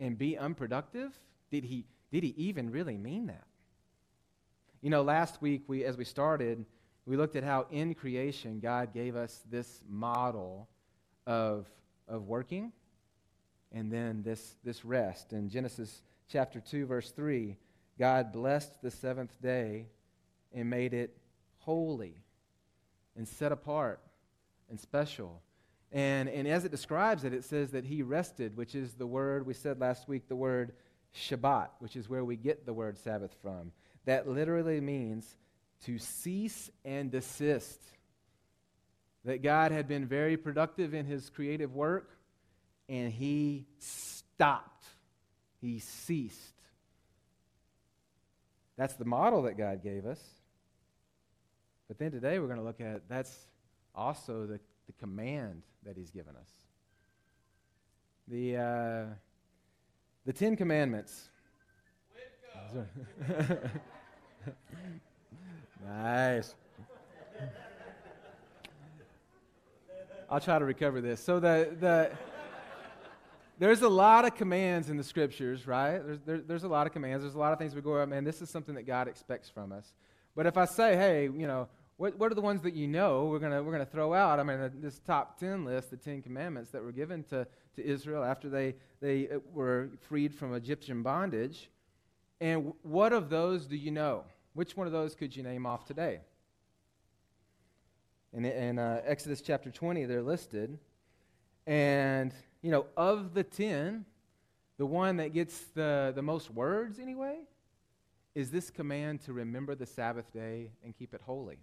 and 0.00 0.18
be 0.18 0.36
unproductive, 0.36 1.18
did 1.50 1.64
he, 1.64 1.84
did 2.10 2.24
he 2.24 2.34
even 2.36 2.70
really 2.70 2.96
mean 2.96 3.26
that? 3.26 3.44
You 4.80 4.90
know, 4.90 5.02
last 5.02 5.42
week, 5.42 5.62
we, 5.66 5.84
as 5.84 5.96
we 5.96 6.04
started, 6.04 6.64
we 7.08 7.16
looked 7.16 7.36
at 7.36 7.42
how 7.42 7.66
in 7.70 7.94
creation 7.94 8.60
God 8.60 8.92
gave 8.92 9.16
us 9.16 9.42
this 9.50 9.80
model 9.88 10.68
of, 11.26 11.66
of 12.06 12.28
working 12.28 12.70
and 13.72 13.90
then 13.90 14.22
this, 14.22 14.56
this 14.62 14.84
rest. 14.84 15.32
In 15.32 15.48
Genesis 15.48 16.02
chapter 16.30 16.60
2, 16.60 16.84
verse 16.84 17.10
3, 17.12 17.56
God 17.98 18.30
blessed 18.30 18.82
the 18.82 18.90
seventh 18.90 19.40
day 19.40 19.86
and 20.52 20.68
made 20.68 20.92
it 20.92 21.16
holy 21.60 22.14
and 23.16 23.26
set 23.26 23.52
apart 23.52 24.00
and 24.68 24.78
special. 24.78 25.40
And, 25.90 26.28
and 26.28 26.46
as 26.46 26.66
it 26.66 26.70
describes 26.70 27.24
it, 27.24 27.32
it 27.32 27.44
says 27.44 27.70
that 27.70 27.86
he 27.86 28.02
rested, 28.02 28.54
which 28.54 28.74
is 28.74 28.92
the 28.92 29.06
word 29.06 29.46
we 29.46 29.54
said 29.54 29.80
last 29.80 30.08
week, 30.08 30.28
the 30.28 30.36
word 30.36 30.72
Shabbat, 31.16 31.68
which 31.78 31.96
is 31.96 32.06
where 32.10 32.26
we 32.26 32.36
get 32.36 32.66
the 32.66 32.74
word 32.74 32.98
Sabbath 32.98 33.34
from. 33.40 33.72
That 34.04 34.28
literally 34.28 34.82
means 34.82 35.36
to 35.84 35.98
cease 35.98 36.70
and 36.84 37.10
desist 37.10 37.80
that 39.24 39.42
God 39.42 39.72
had 39.72 39.88
been 39.88 40.06
very 40.06 40.36
productive 40.36 40.94
in 40.94 41.06
his 41.06 41.30
creative 41.30 41.74
work, 41.74 42.10
and 42.88 43.12
he 43.12 43.66
stopped. 43.78 44.86
He 45.60 45.78
ceased. 45.80 46.54
That's 48.76 48.94
the 48.94 49.04
model 49.04 49.42
that 49.42 49.58
God 49.58 49.82
gave 49.82 50.06
us. 50.06 50.20
But 51.88 51.98
then 51.98 52.10
today 52.10 52.38
we're 52.38 52.46
going 52.46 52.58
to 52.58 52.64
look 52.64 52.80
at 52.80 53.08
that's 53.08 53.48
also 53.94 54.46
the, 54.46 54.60
the 54.86 54.92
command 55.00 55.62
that 55.84 55.96
he's 55.96 56.10
given 56.10 56.36
us. 56.36 56.50
The, 58.28 58.56
uh, 58.56 59.04
the 60.26 60.32
Ten 60.32 60.54
Commandments. 60.56 61.28
nice. 65.86 66.54
I'll 70.30 70.40
try 70.40 70.58
to 70.58 70.64
recover 70.64 71.00
this. 71.00 71.22
So 71.22 71.40
the 71.40 71.74
the 71.78 72.10
there's 73.58 73.82
a 73.82 73.88
lot 73.88 74.24
of 74.24 74.36
commands 74.36 74.88
in 74.88 74.96
the 74.96 75.04
scriptures, 75.04 75.66
right? 75.66 75.98
There's, 75.98 76.20
there, 76.24 76.38
there's 76.38 76.64
a 76.64 76.68
lot 76.68 76.86
of 76.86 76.92
commands. 76.92 77.24
There's 77.24 77.34
a 77.34 77.38
lot 77.38 77.52
of 77.52 77.58
things 77.58 77.74
we 77.74 77.80
go, 77.80 78.04
man, 78.06 78.22
this 78.22 78.40
is 78.40 78.50
something 78.50 78.74
that 78.76 78.86
God 78.86 79.08
expects 79.08 79.48
from 79.48 79.72
us. 79.72 79.94
But 80.36 80.46
if 80.46 80.56
I 80.56 80.64
say, 80.64 80.96
hey, 80.96 81.24
you 81.24 81.48
know, 81.48 81.68
what, 81.96 82.16
what 82.16 82.30
are 82.30 82.36
the 82.36 82.40
ones 82.40 82.62
that 82.62 82.74
you 82.74 82.86
know 82.86 83.26
we're 83.26 83.40
going 83.40 83.52
we're 83.64 83.72
gonna 83.72 83.84
throw 83.84 84.14
out? 84.14 84.38
I 84.38 84.44
mean, 84.44 84.70
this 84.80 85.00
top 85.00 85.40
10 85.40 85.64
list, 85.64 85.90
the 85.90 85.96
10 85.96 86.22
commandments 86.22 86.70
that 86.70 86.84
were 86.84 86.92
given 86.92 87.24
to, 87.24 87.46
to 87.74 87.84
Israel 87.84 88.22
after 88.22 88.48
they, 88.48 88.76
they 89.00 89.28
uh, 89.28 89.38
were 89.52 89.90
freed 90.08 90.32
from 90.32 90.54
Egyptian 90.54 91.02
bondage. 91.02 91.68
And 92.40 92.72
what 92.82 93.12
of 93.12 93.30
those 93.30 93.66
do 93.66 93.76
you 93.76 93.90
know? 93.90 94.22
Which 94.58 94.76
one 94.76 94.88
of 94.88 94.92
those 94.92 95.14
could 95.14 95.36
you 95.36 95.44
name 95.44 95.66
off 95.66 95.84
today? 95.84 96.18
In, 98.32 98.44
in 98.44 98.80
uh, 98.80 99.02
Exodus 99.04 99.40
chapter 99.40 99.70
20, 99.70 100.04
they're 100.06 100.20
listed. 100.20 100.80
And, 101.64 102.34
you 102.60 102.72
know, 102.72 102.86
of 102.96 103.34
the 103.34 103.44
10, 103.44 104.04
the 104.76 104.84
one 104.84 105.18
that 105.18 105.32
gets 105.32 105.56
the, 105.76 106.12
the 106.12 106.22
most 106.22 106.50
words 106.50 106.98
anyway 106.98 107.36
is 108.34 108.50
this 108.50 108.68
command 108.68 109.20
to 109.26 109.32
remember 109.32 109.76
the 109.76 109.86
Sabbath 109.86 110.32
day 110.32 110.72
and 110.82 110.92
keep 110.98 111.14
it 111.14 111.20
holy. 111.24 111.58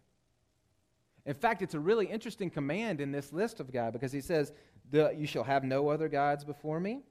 In 1.26 1.34
fact, 1.34 1.62
it's 1.62 1.74
a 1.74 1.80
really 1.82 2.06
interesting 2.06 2.50
command 2.50 3.02
in 3.02 3.12
this 3.12 3.34
list 3.34 3.60
of 3.60 3.74
God 3.74 3.92
because 3.92 4.14
he 4.14 4.22
says, 4.22 4.54
You 4.94 5.28
shall 5.28 5.44
have 5.44 5.66
no 5.66 5.90
other 5.90 6.08
gods 6.08 6.46
before 6.46 6.80
me. 6.80 7.02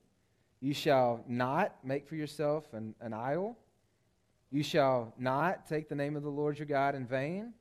You 0.62 0.72
shall 0.72 1.22
not 1.28 1.76
make 1.84 2.08
for 2.08 2.16
yourself 2.16 2.72
an, 2.72 2.94
an 3.02 3.12
idol. 3.12 3.58
You 4.54 4.62
shall 4.62 5.12
not 5.18 5.66
take 5.66 5.88
the 5.88 5.96
name 5.96 6.14
of 6.14 6.22
the 6.22 6.30
Lord 6.30 6.60
your 6.60 6.66
God 6.66 6.94
in 6.94 7.08
vain. 7.08 7.54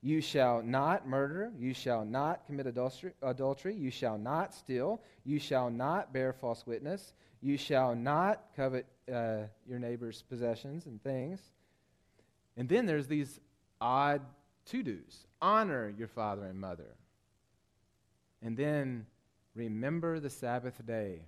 You 0.00 0.20
shall 0.20 0.62
not 0.62 1.08
murder. 1.08 1.50
You 1.58 1.74
shall 1.74 2.04
not 2.04 2.46
commit 2.46 2.68
adultery. 2.68 3.74
You 3.74 3.90
shall 3.90 4.16
not 4.16 4.54
steal. 4.54 5.02
You 5.24 5.40
shall 5.40 5.70
not 5.70 6.12
bear 6.12 6.32
false 6.32 6.68
witness. 6.68 7.14
You 7.40 7.56
shall 7.56 7.96
not 7.96 8.42
covet 8.54 8.86
uh, 9.12 9.46
your 9.68 9.80
neighbor's 9.80 10.22
possessions 10.22 10.86
and 10.86 11.02
things. 11.02 11.40
And 12.56 12.68
then 12.68 12.86
there's 12.86 13.08
these 13.08 13.40
odd 13.80 14.20
to 14.66 14.84
dos 14.84 15.26
honor 15.42 15.92
your 15.98 16.06
father 16.06 16.44
and 16.44 16.60
mother. 16.60 16.94
And 18.40 18.56
then 18.56 19.06
remember 19.56 20.20
the 20.20 20.30
Sabbath 20.30 20.80
day 20.86 21.22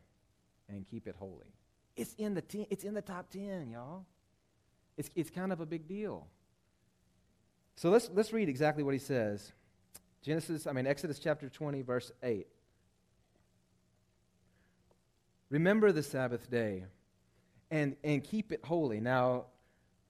and 0.68 0.86
keep 0.86 1.08
it 1.08 1.16
holy. 1.18 1.52
It's 1.96 2.14
in 2.18 2.34
the, 2.34 2.42
ten, 2.42 2.66
it's 2.70 2.84
in 2.84 2.94
the 2.94 3.02
top 3.02 3.30
10, 3.30 3.72
y'all. 3.72 4.04
It's, 4.96 5.10
it's 5.14 5.30
kind 5.30 5.52
of 5.52 5.60
a 5.60 5.66
big 5.66 5.86
deal. 5.86 6.26
So 7.76 7.90
let's, 7.90 8.10
let's 8.14 8.32
read 8.32 8.48
exactly 8.48 8.82
what 8.82 8.94
he 8.94 8.98
says. 8.98 9.52
Genesis, 10.22 10.66
I 10.66 10.72
mean, 10.72 10.86
Exodus 10.86 11.18
chapter 11.18 11.48
20, 11.48 11.82
verse 11.82 12.10
8. 12.22 12.46
Remember 15.50 15.92
the 15.92 16.02
Sabbath 16.02 16.50
day 16.50 16.84
and, 17.70 17.96
and 18.02 18.24
keep 18.24 18.50
it 18.50 18.60
holy. 18.64 18.98
Now, 18.98 19.44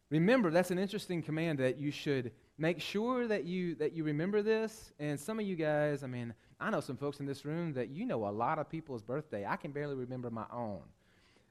remember, 0.08 0.50
that's 0.50 0.70
an 0.70 0.78
interesting 0.78 1.22
command 1.22 1.58
that 1.58 1.78
you 1.78 1.90
should 1.90 2.32
make 2.56 2.80
sure 2.80 3.26
that 3.26 3.44
you, 3.44 3.74
that 3.74 3.92
you 3.92 4.04
remember 4.04 4.42
this. 4.42 4.92
And 4.98 5.18
some 5.18 5.38
of 5.38 5.46
you 5.46 5.56
guys, 5.56 6.02
I 6.02 6.06
mean, 6.06 6.32
I 6.58 6.70
know 6.70 6.80
some 6.80 6.96
folks 6.96 7.20
in 7.20 7.26
this 7.26 7.44
room 7.44 7.74
that 7.74 7.90
you 7.90 8.06
know 8.06 8.26
a 8.26 8.30
lot 8.30 8.58
of 8.58 8.70
people's 8.70 9.02
birthday. 9.02 9.44
I 9.44 9.56
can 9.56 9.72
barely 9.72 9.94
remember 9.94 10.30
my 10.30 10.46
own. 10.52 10.80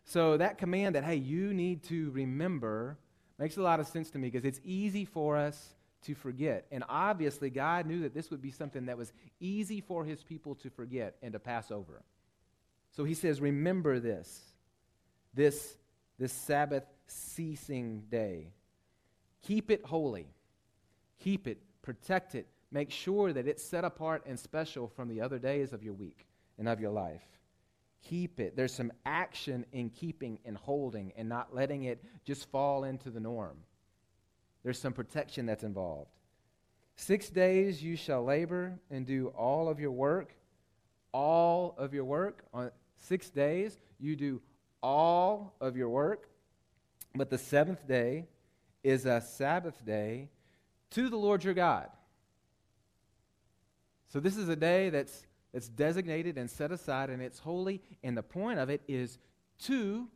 So 0.05 0.37
that 0.37 0.57
command 0.57 0.95
that, 0.95 1.03
hey, 1.03 1.15
you 1.15 1.53
need 1.53 1.83
to 1.83 2.09
remember 2.11 2.97
makes 3.37 3.57
a 3.57 3.61
lot 3.61 3.79
of 3.79 3.87
sense 3.87 4.09
to 4.11 4.17
me 4.17 4.29
because 4.29 4.45
it's 4.45 4.59
easy 4.63 5.05
for 5.05 5.37
us 5.37 5.75
to 6.03 6.15
forget. 6.15 6.65
And 6.71 6.83
obviously, 6.87 7.49
God 7.49 7.85
knew 7.85 8.01
that 8.01 8.13
this 8.13 8.31
would 8.31 8.41
be 8.41 8.51
something 8.51 8.85
that 8.85 8.97
was 8.97 9.11
easy 9.39 9.81
for 9.81 10.05
his 10.05 10.23
people 10.23 10.55
to 10.55 10.69
forget 10.69 11.15
and 11.21 11.33
to 11.33 11.39
pass 11.39 11.71
over. 11.71 12.03
So 12.91 13.03
he 13.03 13.13
says, 13.13 13.41
Remember 13.41 13.99
this, 13.99 14.41
this, 15.33 15.77
this 16.17 16.31
Sabbath 16.31 16.85
ceasing 17.07 18.03
day. 18.09 18.53
Keep 19.41 19.71
it 19.71 19.85
holy. 19.85 20.27
Keep 21.19 21.47
it, 21.47 21.59
protect 21.81 22.35
it, 22.35 22.47
make 22.71 22.91
sure 22.91 23.33
that 23.33 23.47
it's 23.47 23.63
set 23.63 23.83
apart 23.83 24.23
and 24.25 24.39
special 24.39 24.87
from 24.87 25.07
the 25.07 25.21
other 25.21 25.39
days 25.39 25.73
of 25.73 25.83
your 25.83 25.93
week 25.93 26.27
and 26.57 26.67
of 26.67 26.79
your 26.79 26.91
life. 26.91 27.23
Keep 28.05 28.39
it. 28.39 28.55
There's 28.55 28.73
some 28.73 28.91
action 29.05 29.65
in 29.71 29.89
keeping 29.89 30.39
and 30.45 30.55
holding 30.55 31.11
and 31.17 31.27
not 31.27 31.53
letting 31.53 31.83
it 31.83 32.03
just 32.23 32.49
fall 32.51 32.83
into 32.83 33.09
the 33.09 33.19
norm. 33.19 33.57
There's 34.63 34.79
some 34.79 34.93
protection 34.93 35.45
that's 35.45 35.63
involved. 35.63 36.09
Six 36.95 37.29
days 37.29 37.83
you 37.83 37.95
shall 37.95 38.23
labor 38.23 38.79
and 38.89 39.05
do 39.05 39.27
all 39.29 39.69
of 39.69 39.79
your 39.79 39.91
work. 39.91 40.33
All 41.11 41.75
of 41.77 41.93
your 41.93 42.05
work. 42.05 42.45
On 42.53 42.71
six 42.95 43.29
days 43.29 43.77
you 43.99 44.15
do 44.15 44.41
all 44.81 45.55
of 45.59 45.75
your 45.75 45.89
work. 45.89 46.29
But 47.15 47.29
the 47.29 47.37
seventh 47.37 47.87
day 47.87 48.27
is 48.83 49.05
a 49.05 49.19
Sabbath 49.19 49.83
day 49.83 50.29
to 50.91 51.09
the 51.09 51.17
Lord 51.17 51.43
your 51.43 51.53
God. 51.53 51.89
So 54.09 54.19
this 54.19 54.37
is 54.37 54.47
a 54.47 54.55
day 54.55 54.89
that's, 54.89 55.25
that's 55.55 55.69
designated 55.69 56.37
and 56.37 56.51
set 56.51 56.73
aside, 56.73 57.09
and 57.09 57.21
it's 57.21 57.39
holy. 57.39 57.81
And 58.03 58.17
the 58.17 58.21
point 58.21 58.59
of 58.59 58.69
it 58.69 58.81
is 58.89 59.19
to 59.59 60.09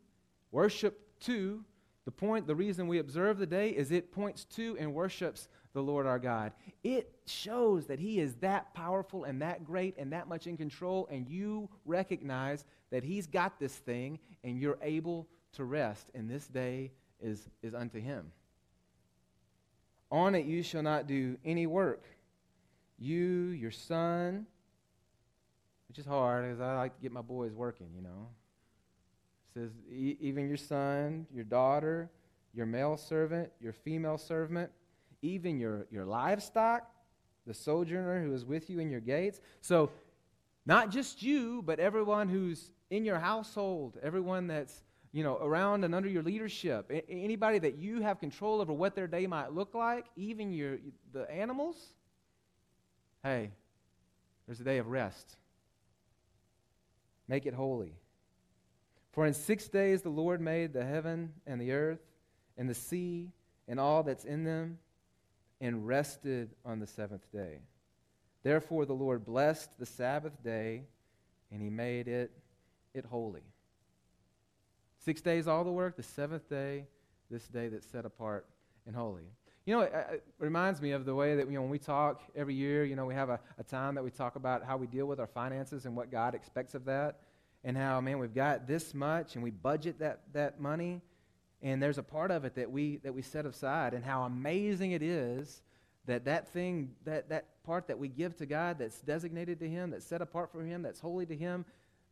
worship 0.51 0.99
to. 1.21 1.63
The 2.03 2.11
point, 2.11 2.45
the 2.45 2.55
reason 2.55 2.89
we 2.89 2.99
observe 2.99 3.37
the 3.37 3.45
day 3.45 3.69
is 3.69 3.89
it 3.89 4.11
points 4.11 4.43
to 4.55 4.75
and 4.77 4.93
worships 4.93 5.47
the 5.71 5.81
Lord 5.81 6.05
our 6.05 6.19
God. 6.19 6.51
It 6.83 7.13
shows 7.25 7.85
that 7.85 7.99
He 7.99 8.19
is 8.19 8.35
that 8.41 8.73
powerful 8.73 9.23
and 9.23 9.41
that 9.41 9.63
great 9.63 9.97
and 9.97 10.11
that 10.11 10.27
much 10.27 10.45
in 10.45 10.57
control, 10.57 11.07
and 11.09 11.25
you 11.29 11.69
recognize 11.85 12.65
that 12.91 13.05
He's 13.05 13.25
got 13.25 13.61
this 13.61 13.75
thing 13.75 14.19
and 14.43 14.59
you're 14.59 14.79
able 14.81 15.25
to 15.53 15.63
rest. 15.63 16.09
And 16.13 16.29
this 16.29 16.47
day 16.47 16.91
is, 17.21 17.47
is 17.63 17.73
unto 17.73 18.01
Him. 18.01 18.33
On 20.11 20.35
it 20.35 20.45
you 20.45 20.63
shall 20.63 20.83
not 20.83 21.07
do 21.07 21.37
any 21.45 21.65
work. 21.65 22.03
You, 22.97 23.51
your 23.51 23.71
son, 23.71 24.45
which 25.89 25.99
is 25.99 26.05
hard 26.05 26.45
because 26.45 26.61
I 26.61 26.75
like 26.75 26.95
to 26.95 27.01
get 27.01 27.11
my 27.11 27.21
boys 27.21 27.51
working, 27.51 27.87
you 27.95 28.01
know. 28.01 28.29
It 29.47 29.59
says, 29.59 29.71
e- 29.91 30.17
even 30.21 30.47
your 30.47 30.57
son, 30.57 31.25
your 31.33 31.43
daughter, 31.43 32.09
your 32.53 32.65
male 32.65 32.95
servant, 32.95 33.51
your 33.59 33.73
female 33.73 34.17
servant, 34.17 34.71
even 35.21 35.59
your, 35.59 35.87
your 35.91 36.05
livestock, 36.05 36.89
the 37.45 37.53
sojourner 37.53 38.23
who 38.23 38.33
is 38.33 38.45
with 38.45 38.69
you 38.69 38.79
in 38.79 38.89
your 38.89 39.01
gates. 39.01 39.41
So, 39.61 39.89
not 40.65 40.91
just 40.91 41.23
you, 41.23 41.63
but 41.65 41.79
everyone 41.79 42.29
who's 42.29 42.71
in 42.91 43.03
your 43.03 43.17
household, 43.17 43.97
everyone 44.03 44.47
that's 44.47 44.83
you 45.11 45.23
know, 45.23 45.37
around 45.41 45.83
and 45.83 45.95
under 45.95 46.07
your 46.07 46.21
leadership, 46.21 46.89
a- 46.91 47.09
anybody 47.09 47.57
that 47.59 47.77
you 47.77 48.01
have 48.01 48.19
control 48.19 48.61
over 48.61 48.71
what 48.71 48.95
their 48.95 49.07
day 49.07 49.25
might 49.25 49.53
look 49.53 49.73
like, 49.73 50.05
even 50.15 50.51
your 50.51 50.77
the 51.13 51.29
animals, 51.31 51.93
hey, 53.23 53.49
there's 54.45 54.59
a 54.59 54.63
day 54.63 54.77
of 54.77 54.87
rest. 54.87 55.37
Make 57.29 57.45
it 57.45 57.53
holy. 57.53 57.93
For 59.11 59.25
in 59.25 59.33
six 59.33 59.69
days 59.69 60.01
the 60.01 60.09
Lord 60.09 60.41
made 60.41 60.73
the 60.73 60.83
heaven 60.83 61.33
and 61.45 61.61
the 61.61 61.71
earth 61.71 62.01
and 62.57 62.67
the 62.67 62.73
sea 62.73 63.31
and 63.67 63.79
all 63.79 64.01
that's 64.01 64.25
in 64.25 64.43
them, 64.43 64.79
and 65.61 65.85
rested 65.85 66.49
on 66.65 66.79
the 66.79 66.87
seventh 66.87 67.31
day. 67.31 67.59
Therefore 68.41 68.85
the 68.85 68.93
Lord 68.93 69.25
blessed 69.25 69.69
the 69.77 69.85
Sabbath 69.85 70.41
day, 70.43 70.85
and 71.51 71.61
he 71.61 71.69
made 71.69 72.07
it, 72.07 72.31
it 72.95 73.05
holy. 73.05 73.43
Six 75.05 75.21
days, 75.21 75.47
all 75.47 75.63
the 75.63 75.71
work. 75.71 75.97
The 75.97 76.03
seventh 76.03 76.49
day, 76.49 76.87
this 77.29 77.47
day 77.47 77.67
that's 77.67 77.85
set 77.85 78.05
apart 78.05 78.47
and 78.87 78.95
holy. 78.95 79.27
You 79.69 79.75
know, 79.75 79.81
it, 79.81 79.93
it, 80.13 80.23
reminds 80.39 80.81
me 80.81 80.93
of 80.93 81.05
the 81.05 81.13
way 81.13 81.35
that 81.35 81.45
you 81.45 81.53
know, 81.53 81.61
when 81.61 81.69
we 81.69 81.77
talk 81.77 82.23
every 82.35 82.55
year, 82.55 82.85
you 82.85 82.95
know, 82.95 83.05
we 83.05 83.13
have 83.13 83.29
a, 83.29 83.39
a 83.59 83.63
time 83.63 83.93
that 83.93 84.03
we 84.03 84.09
talk 84.09 84.35
about 84.35 84.63
how 84.65 84.77
we 84.77 84.87
deal 84.87 85.05
with 85.05 85.19
our 85.19 85.27
finances 85.27 85.85
and 85.85 85.95
what 85.95 86.09
God 86.09 86.33
expects 86.33 86.73
of 86.73 86.85
that. 86.85 87.19
And 87.63 87.77
how, 87.77 88.01
man, 88.01 88.17
we've 88.17 88.33
got 88.33 88.65
this 88.65 88.95
much 88.95 89.35
and 89.35 89.43
we 89.43 89.51
budget 89.51 89.99
that, 89.99 90.21
that 90.33 90.59
money. 90.59 91.03
And 91.61 91.83
there's 91.83 91.99
a 91.99 92.03
part 92.03 92.31
of 92.31 92.45
it 92.45 92.55
that 92.55 92.71
we, 92.71 92.97
that 93.03 93.13
we 93.13 93.21
set 93.21 93.45
aside. 93.45 93.93
And 93.93 94.03
how 94.03 94.23
amazing 94.23 94.93
it 94.93 95.03
is 95.03 95.61
that 96.07 96.25
that 96.25 96.51
thing, 96.51 96.95
that, 97.05 97.29
that 97.29 97.61
part 97.63 97.89
that 97.89 97.99
we 97.99 98.07
give 98.07 98.35
to 98.37 98.47
God 98.47 98.79
that's 98.79 98.99
designated 99.01 99.59
to 99.59 99.69
Him, 99.69 99.91
that's 99.91 100.03
set 100.03 100.23
apart 100.23 100.51
for 100.51 100.63
Him, 100.63 100.81
that's 100.81 100.99
holy 100.99 101.27
to 101.27 101.35
Him, 101.35 101.63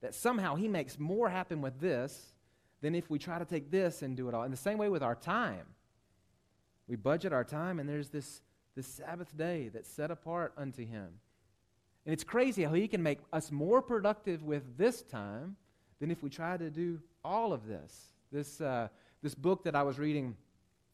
that 0.02 0.14
somehow 0.14 0.54
He 0.54 0.68
makes 0.68 1.00
more 1.00 1.28
happen 1.28 1.64
with 1.64 1.80
this 1.80 2.36
than 2.82 2.94
if 2.94 3.10
we 3.10 3.18
try 3.18 3.40
to 3.40 3.46
take 3.46 3.72
this 3.72 4.04
and 4.04 4.16
do 4.16 4.30
it 4.30 4.36
all. 4.36 4.44
In 4.44 4.52
the 4.52 4.58
same 4.58 4.78
way 4.78 4.90
with 4.90 5.02
our 5.02 5.16
time. 5.16 5.66
We 6.88 6.96
budget 6.96 7.34
our 7.34 7.44
time, 7.44 7.80
and 7.80 7.88
there's 7.88 8.10
this, 8.10 8.42
this 8.76 8.88
Sabbath 8.88 9.36
day 9.38 9.70
that's 9.74 9.90
set 9.90 10.10
apart 10.12 10.54
unto 10.58 10.86
Him. 10.86 11.08
And 12.06 12.14
it's 12.14 12.24
crazy 12.24 12.64
how 12.64 12.74
He 12.74 12.88
can 12.88 13.04
make 13.04 13.20
us 13.34 13.52
more 13.52 13.82
productive 13.82 14.44
with 14.44 14.78
this 14.78 15.02
time 15.02 15.58
than 16.00 16.12
if 16.12 16.24
we 16.24 16.30
try 16.30 16.56
to 16.56 16.70
do 16.70 17.02
all 17.24 17.52
of 17.52 17.68
this. 17.68 18.14
This, 18.32 18.62
uh, 18.62 18.88
this 19.22 19.36
book 19.36 19.64
that 19.66 19.76
I 19.76 19.84
was 19.84 20.00
reading, 20.00 20.36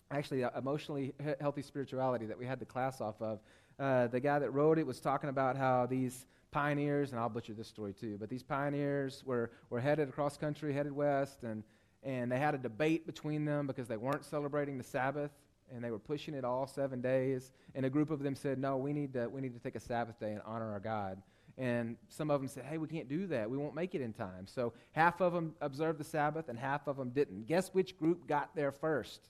actually, 0.10 0.44
uh, 0.44 0.50
Emotionally 0.58 1.14
Healthy 1.40 1.62
Spirituality, 1.62 2.26
that 2.26 2.38
we 2.38 2.46
had 2.46 2.60
the 2.60 2.66
class 2.66 3.00
off 3.00 3.22
of, 3.22 3.40
uh, 3.80 4.08
the 4.08 4.20
guy 4.20 4.40
that 4.40 4.52
wrote 4.52 4.80
it 4.80 4.88
was 4.88 5.00
talking 5.00 5.30
about 5.30 5.58
how 5.58 5.86
these 5.86 6.26
pioneers, 6.52 7.12
and 7.12 7.20
I'll 7.20 7.30
butcher 7.30 7.54
this 7.54 7.68
story 7.68 7.94
too, 7.94 8.18
but 8.20 8.30
these 8.30 8.44
pioneers 8.44 9.24
were, 9.26 9.52
were 9.70 9.80
headed 9.80 10.10
across 10.10 10.38
country, 10.38 10.74
headed 10.74 10.92
west, 10.92 11.44
and, 11.44 11.64
and 12.04 12.32
they 12.32 12.38
had 12.38 12.54
a 12.54 12.60
debate 12.60 13.06
between 13.06 13.46
them 13.46 13.68
because 13.68 13.88
they 13.88 13.98
weren't 13.98 14.24
celebrating 14.24 14.78
the 14.78 14.84
Sabbath 14.84 15.32
and 15.74 15.84
they 15.84 15.92
were 15.92 16.00
pushing 16.00 16.34
it 16.34 16.46
all 16.46 16.68
seven 16.68 17.02
days. 17.02 17.52
And 17.76 17.86
a 17.86 17.90
group 17.90 18.12
of 18.12 18.22
them 18.22 18.36
said, 18.36 18.60
No, 18.60 18.78
we 18.78 18.94
need 18.94 19.14
to, 19.14 19.28
we 19.28 19.42
need 19.42 19.54
to 19.54 19.60
take 19.60 19.76
a 19.76 19.80
Sabbath 19.80 20.20
day 20.20 20.32
and 20.32 20.42
honor 20.46 20.72
our 20.72 20.80
God. 20.80 21.22
And 21.58 21.98
some 22.10 22.32
of 22.32 22.42
them 22.42 22.48
said, 22.48 22.66
Hey, 22.66 22.78
we 22.78 22.88
can't 22.88 23.10
do 23.10 23.28
that. 23.28 23.50
We 23.50 23.58
won't 23.58 23.76
make 23.76 23.96
it 23.96 24.02
in 24.02 24.14
time. 24.14 24.48
So 24.48 24.74
half 24.92 25.22
of 25.22 25.34
them 25.34 25.56
observed 25.62 26.00
the 26.00 26.04
Sabbath 26.04 26.50
and 26.50 26.58
half 26.58 26.88
of 26.88 26.98
them 26.98 27.10
didn't. 27.10 27.48
Guess 27.48 27.70
which 27.74 27.98
group 27.98 28.28
got 28.28 28.56
there 28.56 28.72
first? 28.72 29.22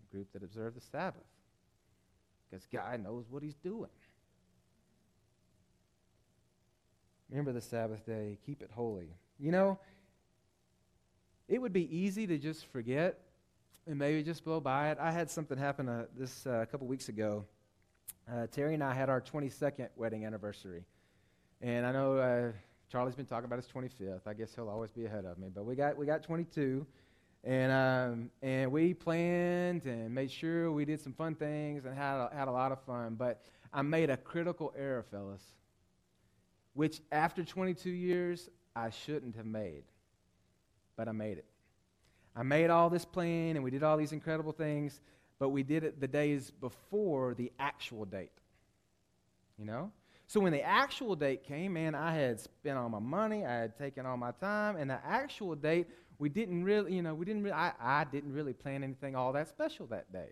The 0.00 0.16
group 0.16 0.32
that 0.32 0.42
observed 0.42 0.76
the 0.76 0.80
Sabbath. 0.80 1.22
Because 2.50 2.66
God 2.66 3.02
knows 3.02 3.26
what 3.30 3.42
he's 3.42 3.56
doing. 3.56 3.90
Remember 7.30 7.52
the 7.52 7.60
Sabbath 7.60 8.06
day, 8.06 8.38
keep 8.46 8.62
it 8.62 8.70
holy. 8.72 9.10
You 9.38 9.52
know, 9.52 9.78
it 11.46 11.60
would 11.60 11.74
be 11.74 11.94
easy 11.94 12.26
to 12.26 12.38
just 12.38 12.66
forget 12.66 13.20
and 13.88 13.98
maybe 13.98 14.22
just 14.22 14.44
blow 14.44 14.60
by 14.60 14.90
it. 14.90 14.98
I 15.00 15.10
had 15.10 15.30
something 15.30 15.56
happen 15.56 15.88
uh, 15.88 16.04
this 16.16 16.46
uh, 16.46 16.60
a 16.60 16.66
couple 16.66 16.86
weeks 16.86 17.08
ago. 17.08 17.44
Uh, 18.30 18.46
Terry 18.46 18.74
and 18.74 18.84
I 18.84 18.92
had 18.92 19.08
our 19.08 19.20
22nd 19.20 19.88
wedding 19.96 20.26
anniversary. 20.26 20.84
And 21.62 21.86
I 21.86 21.92
know 21.92 22.18
uh, 22.18 22.52
Charlie's 22.92 23.14
been 23.14 23.26
talking 23.26 23.46
about 23.46 23.58
his 23.58 23.66
25th. 23.66 24.26
I 24.26 24.34
guess 24.34 24.54
he'll 24.54 24.68
always 24.68 24.90
be 24.90 25.06
ahead 25.06 25.24
of 25.24 25.38
me. 25.38 25.48
But 25.52 25.64
we 25.64 25.74
got, 25.74 25.96
we 25.96 26.04
got 26.04 26.22
22. 26.22 26.86
And, 27.44 27.72
um, 27.72 28.30
and 28.42 28.70
we 28.70 28.92
planned 28.92 29.86
and 29.86 30.14
made 30.14 30.30
sure 30.30 30.70
we 30.70 30.84
did 30.84 31.00
some 31.00 31.14
fun 31.14 31.34
things 31.34 31.86
and 31.86 31.96
had 31.96 32.16
a, 32.16 32.30
had 32.32 32.48
a 32.48 32.52
lot 32.52 32.70
of 32.70 32.82
fun. 32.82 33.14
But 33.14 33.42
I 33.72 33.82
made 33.82 34.10
a 34.10 34.16
critical 34.16 34.72
error, 34.76 35.04
fellas 35.10 35.42
which 36.78 37.00
after 37.10 37.42
22 37.42 37.90
years, 37.90 38.48
I 38.76 38.90
shouldn't 38.90 39.34
have 39.34 39.46
made. 39.46 39.82
But 40.96 41.08
I 41.08 41.12
made 41.12 41.38
it. 41.38 41.44
I 42.38 42.44
made 42.44 42.70
all 42.70 42.88
this 42.88 43.04
plan 43.04 43.56
and 43.56 43.64
we 43.64 43.70
did 43.72 43.82
all 43.82 43.96
these 43.96 44.12
incredible 44.12 44.52
things, 44.52 45.00
but 45.40 45.48
we 45.48 45.64
did 45.64 45.82
it 45.82 46.00
the 46.00 46.06
days 46.06 46.52
before 46.52 47.34
the 47.34 47.50
actual 47.58 48.04
date. 48.04 48.30
You 49.58 49.64
know? 49.64 49.90
So 50.28 50.38
when 50.38 50.52
the 50.52 50.62
actual 50.62 51.16
date 51.16 51.42
came, 51.42 51.72
man, 51.72 51.96
I 51.96 52.14
had 52.14 52.38
spent 52.38 52.78
all 52.78 52.88
my 52.88 53.00
money, 53.00 53.44
I 53.44 53.56
had 53.56 53.76
taken 53.76 54.06
all 54.06 54.16
my 54.16 54.30
time, 54.30 54.76
and 54.76 54.88
the 54.88 55.00
actual 55.04 55.56
date, 55.56 55.88
we 56.20 56.28
didn't 56.28 56.62
really, 56.62 56.94
you 56.94 57.02
know, 57.02 57.14
we 57.14 57.24
didn't 57.24 57.42
really, 57.42 57.56
I, 57.56 57.72
I 57.80 58.04
didn't 58.04 58.32
really 58.32 58.52
plan 58.52 58.84
anything 58.84 59.16
all 59.16 59.32
that 59.32 59.48
special 59.48 59.86
that 59.86 60.12
day. 60.12 60.28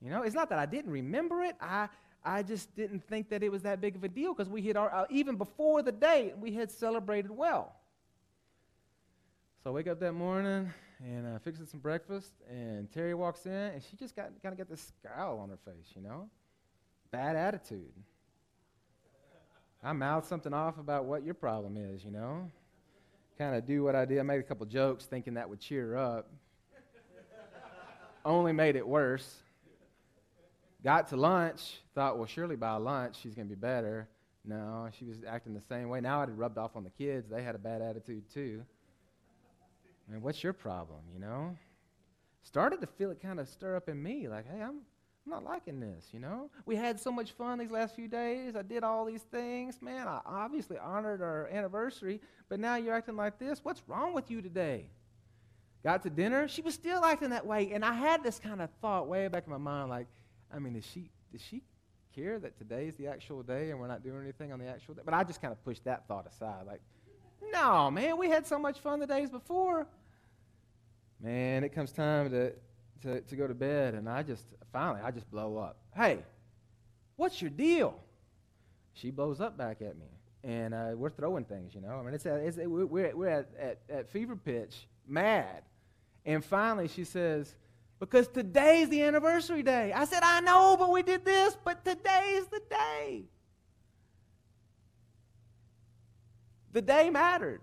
You 0.00 0.08
know, 0.08 0.22
it's 0.22 0.34
not 0.34 0.48
that 0.48 0.58
I 0.58 0.66
didn't 0.66 0.92
remember 0.92 1.42
it. 1.42 1.56
I, 1.60 1.88
I 2.24 2.42
just 2.42 2.74
didn't 2.74 3.06
think 3.06 3.28
that 3.30 3.42
it 3.42 3.50
was 3.50 3.62
that 3.62 3.82
big 3.82 3.96
of 3.96 4.04
a 4.04 4.08
deal 4.08 4.32
because 4.32 4.48
we 4.48 4.62
had, 4.62 4.76
uh, 4.78 5.04
even 5.10 5.36
before 5.36 5.82
the 5.82 5.92
date, 5.92 6.34
we 6.38 6.52
had 6.52 6.70
celebrated 6.70 7.30
well. 7.30 7.74
So 9.64 9.70
I 9.70 9.72
wake 9.72 9.86
up 9.86 9.98
that 10.00 10.12
morning 10.12 10.70
and 11.02 11.26
uh, 11.26 11.38
fixing 11.38 11.64
some 11.64 11.80
breakfast, 11.80 12.32
and 12.50 12.92
Terry 12.92 13.14
walks 13.14 13.46
in, 13.46 13.50
and 13.50 13.82
she 13.82 13.96
just 13.96 14.14
got 14.14 14.26
kind 14.42 14.52
of 14.52 14.58
got 14.58 14.68
this 14.68 14.92
scowl 15.02 15.38
on 15.38 15.48
her 15.48 15.56
face, 15.64 15.86
you 15.96 16.02
know, 16.02 16.28
bad 17.10 17.34
attitude. 17.34 17.94
I 19.82 19.94
mouth 19.94 20.28
something 20.28 20.52
off 20.52 20.76
about 20.76 21.06
what 21.06 21.24
your 21.24 21.32
problem 21.32 21.78
is, 21.78 22.04
you 22.04 22.10
know. 22.10 22.50
Kind 23.38 23.56
of 23.56 23.64
do 23.64 23.82
what 23.82 23.94
I 23.94 24.04
did. 24.04 24.18
I 24.18 24.22
made 24.22 24.38
a 24.38 24.42
couple 24.42 24.66
jokes 24.66 25.06
thinking 25.06 25.32
that 25.34 25.48
would 25.48 25.60
cheer 25.60 25.86
her 25.86 25.96
up. 25.96 26.30
Only 28.22 28.52
made 28.52 28.76
it 28.76 28.86
worse. 28.86 29.34
Got 30.82 31.08
to 31.08 31.16
lunch, 31.16 31.78
thought, 31.94 32.18
well, 32.18 32.26
surely 32.26 32.56
by 32.56 32.74
lunch 32.74 33.16
she's 33.22 33.34
going 33.34 33.48
to 33.48 33.54
be 33.54 33.58
better. 33.58 34.08
No, 34.44 34.90
she 34.98 35.06
was 35.06 35.24
acting 35.26 35.54
the 35.54 35.62
same 35.62 35.88
way. 35.88 36.02
Now 36.02 36.18
it 36.20 36.28
had 36.28 36.38
rubbed 36.38 36.58
off 36.58 36.76
on 36.76 36.84
the 36.84 36.90
kids. 36.90 37.30
They 37.30 37.42
had 37.42 37.54
a 37.54 37.58
bad 37.58 37.80
attitude 37.80 38.24
too. 38.30 38.62
I 40.08 40.12
mean, 40.12 40.22
what's 40.22 40.42
your 40.42 40.52
problem, 40.52 41.00
you 41.12 41.18
know? 41.18 41.56
started 42.44 42.80
to 42.82 42.86
feel 42.86 43.10
it 43.10 43.20
kind 43.20 43.40
of 43.40 43.48
stir 43.48 43.74
up 43.74 43.88
in 43.88 44.00
me 44.00 44.28
like, 44.28 44.46
hey, 44.46 44.62
I'm, 44.62 44.80
I'm 45.26 45.30
not 45.30 45.44
liking 45.44 45.80
this, 45.80 46.08
you 46.12 46.20
know? 46.20 46.50
We 46.66 46.76
had 46.76 47.00
so 47.00 47.10
much 47.10 47.32
fun 47.32 47.58
these 47.58 47.70
last 47.70 47.96
few 47.96 48.06
days. 48.06 48.54
I 48.54 48.62
did 48.62 48.84
all 48.84 49.04
these 49.06 49.22
things. 49.22 49.80
Man, 49.80 50.06
I 50.06 50.20
obviously 50.26 50.78
honored 50.78 51.22
our 51.22 51.48
anniversary, 51.48 52.20
but 52.48 52.60
now 52.60 52.76
you're 52.76 52.94
acting 52.94 53.16
like 53.16 53.38
this. 53.38 53.60
What's 53.62 53.82
wrong 53.88 54.12
with 54.12 54.30
you 54.30 54.42
today? 54.42 54.90
Got 55.82 56.02
to 56.04 56.10
dinner, 56.10 56.48
she 56.48 56.62
was 56.62 56.74
still 56.74 57.04
acting 57.04 57.30
that 57.30 57.46
way. 57.46 57.72
And 57.72 57.84
I 57.84 57.92
had 57.92 58.22
this 58.22 58.38
kind 58.38 58.62
of 58.62 58.70
thought 58.80 59.08
way 59.08 59.28
back 59.28 59.44
in 59.46 59.52
my 59.52 59.58
mind 59.58 59.90
like, 59.90 60.06
I 60.54 60.58
mean, 60.58 60.76
is 60.76 60.86
she, 60.86 61.10
does 61.32 61.42
she 61.42 61.62
care 62.14 62.38
that 62.38 62.56
today 62.56 62.86
is 62.88 62.96
the 62.96 63.08
actual 63.08 63.42
day 63.42 63.70
and 63.70 63.80
we're 63.80 63.88
not 63.88 64.02
doing 64.02 64.22
anything 64.22 64.52
on 64.52 64.58
the 64.58 64.66
actual 64.66 64.94
day? 64.94 65.02
But 65.04 65.14
I 65.14 65.24
just 65.24 65.42
kind 65.42 65.52
of 65.52 65.62
pushed 65.64 65.84
that 65.84 66.06
thought 66.06 66.26
aside. 66.26 66.66
Like, 66.66 66.80
no, 67.52 67.90
man, 67.90 68.18
we 68.18 68.28
had 68.28 68.46
so 68.46 68.58
much 68.58 68.78
fun 68.80 69.00
the 69.00 69.06
days 69.06 69.30
before. 69.30 69.86
Man, 71.20 71.64
it 71.64 71.74
comes 71.74 71.92
time 71.92 72.30
to, 72.30 72.52
to, 73.02 73.20
to 73.20 73.36
go 73.36 73.46
to 73.46 73.54
bed, 73.54 73.94
and 73.94 74.08
I 74.08 74.22
just, 74.22 74.44
finally, 74.72 75.00
I 75.02 75.10
just 75.10 75.30
blow 75.30 75.56
up. 75.56 75.76
Hey, 75.94 76.18
what's 77.16 77.40
your 77.40 77.50
deal? 77.50 77.98
She 78.92 79.10
blows 79.10 79.40
up 79.40 79.56
back 79.56 79.80
at 79.80 79.96
me, 79.98 80.06
and 80.42 80.74
uh, 80.74 80.90
we're 80.94 81.10
throwing 81.10 81.44
things, 81.44 81.74
you 81.74 81.80
know. 81.80 81.98
I 81.98 82.02
mean, 82.02 82.14
it's, 82.14 82.26
at, 82.26 82.40
it's 82.40 82.56
we're, 82.58 83.14
we're 83.14 83.28
at, 83.28 83.48
at, 83.58 83.78
at 83.88 84.10
fever 84.10 84.36
pitch, 84.36 84.86
mad. 85.08 85.62
And 86.26 86.44
finally, 86.44 86.88
she 86.88 87.04
says, 87.04 87.54
because 87.98 88.28
today's 88.28 88.88
the 88.88 89.02
anniversary 89.02 89.62
day. 89.62 89.92
I 89.92 90.04
said, 90.04 90.22
I 90.22 90.40
know, 90.40 90.76
but 90.78 90.90
we 90.90 91.02
did 91.02 91.24
this, 91.24 91.56
but 91.64 91.84
today's 91.84 92.46
the 92.46 92.60
day. 92.68 93.24
The 96.74 96.82
day 96.82 97.08
mattered. 97.08 97.62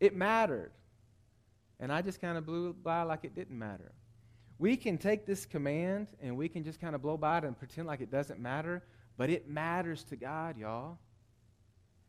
It 0.00 0.16
mattered. 0.16 0.72
And 1.78 1.92
I 1.92 2.00
just 2.02 2.20
kind 2.20 2.36
of 2.36 2.46
blew 2.46 2.72
by 2.72 3.02
like 3.02 3.24
it 3.24 3.34
didn't 3.34 3.58
matter. 3.58 3.92
We 4.58 4.76
can 4.76 4.96
take 4.98 5.26
this 5.26 5.44
command 5.44 6.08
and 6.22 6.36
we 6.36 6.48
can 6.48 6.64
just 6.64 6.80
kind 6.80 6.94
of 6.94 7.02
blow 7.02 7.18
by 7.18 7.38
it 7.38 7.44
and 7.44 7.56
pretend 7.56 7.86
like 7.86 8.00
it 8.00 8.10
doesn't 8.10 8.40
matter, 8.40 8.82
but 9.16 9.28
it 9.28 9.48
matters 9.48 10.04
to 10.04 10.16
God, 10.16 10.56
y'all. 10.56 10.98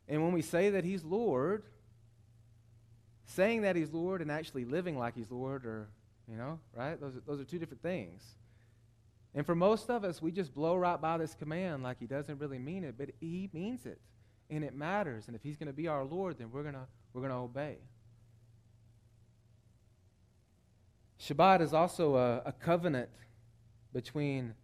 And 0.08 0.22
when 0.22 0.32
we 0.32 0.40
say 0.42 0.70
that 0.70 0.84
He's 0.84 1.04
Lord, 1.04 1.64
saying 3.26 3.62
that 3.62 3.76
He's 3.76 3.90
Lord 3.90 4.22
and 4.22 4.30
actually 4.30 4.64
living 4.64 4.98
like 4.98 5.14
He's 5.14 5.30
Lord 5.30 5.66
are, 5.66 5.88
you 6.30 6.36
know, 6.36 6.58
right? 6.74 6.98
Those 6.98 7.16
are, 7.16 7.22
those 7.26 7.40
are 7.40 7.44
two 7.44 7.58
different 7.58 7.82
things. 7.82 8.22
And 9.34 9.44
for 9.44 9.54
most 9.54 9.90
of 9.90 10.02
us, 10.04 10.20
we 10.20 10.32
just 10.32 10.54
blow 10.54 10.76
right 10.76 11.00
by 11.00 11.18
this 11.18 11.34
command 11.34 11.82
like 11.82 11.98
He 12.00 12.06
doesn't 12.06 12.38
really 12.38 12.58
mean 12.58 12.84
it, 12.84 12.94
but 12.96 13.10
He 13.20 13.50
means 13.52 13.84
it. 13.84 14.00
And 14.50 14.64
it 14.64 14.74
matters. 14.74 15.26
And 15.26 15.36
if 15.36 15.42
He's 15.42 15.56
going 15.56 15.68
to 15.68 15.72
be 15.72 15.88
our 15.88 16.04
Lord, 16.04 16.38
then 16.38 16.50
we're 16.50 16.62
going 16.62 16.74
to 16.74 16.86
we're 17.12 17.20
going 17.20 17.32
to 17.32 17.38
obey. 17.38 17.76
Shabbat 21.20 21.60
is 21.60 21.72
also 21.72 22.16
a, 22.16 22.42
a 22.46 22.52
covenant 22.52 23.08
between 23.92 24.54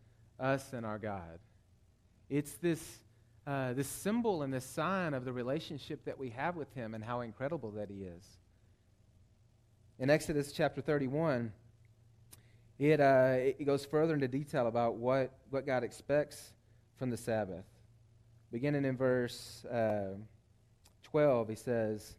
us 0.40 0.72
and 0.72 0.84
our 0.84 0.98
God. 0.98 1.38
It's 2.28 2.52
this, 2.54 2.82
uh, 3.46 3.74
this 3.74 3.86
symbol 3.86 4.42
and 4.42 4.52
this 4.52 4.64
sign 4.64 5.14
of 5.14 5.24
the 5.24 5.32
relationship 5.32 6.04
that 6.06 6.18
we 6.18 6.30
have 6.30 6.56
with 6.56 6.72
Him 6.74 6.94
and 6.94 7.04
how 7.04 7.20
incredible 7.20 7.70
that 7.72 7.90
He 7.90 8.02
is. 8.02 8.24
In 9.98 10.10
Exodus 10.10 10.52
chapter 10.52 10.80
31, 10.80 11.52
it, 12.78 13.00
uh, 13.00 13.34
it 13.36 13.64
goes 13.64 13.84
further 13.84 14.14
into 14.14 14.28
detail 14.28 14.66
about 14.66 14.96
what, 14.96 15.32
what 15.50 15.66
God 15.66 15.84
expects 15.84 16.52
from 16.96 17.10
the 17.10 17.16
Sabbath. 17.16 17.64
Beginning 18.50 18.84
in 18.84 18.96
verse 18.96 19.64
uh, 19.66 20.14
12, 21.04 21.48
he 21.48 21.54
says, 21.54 22.16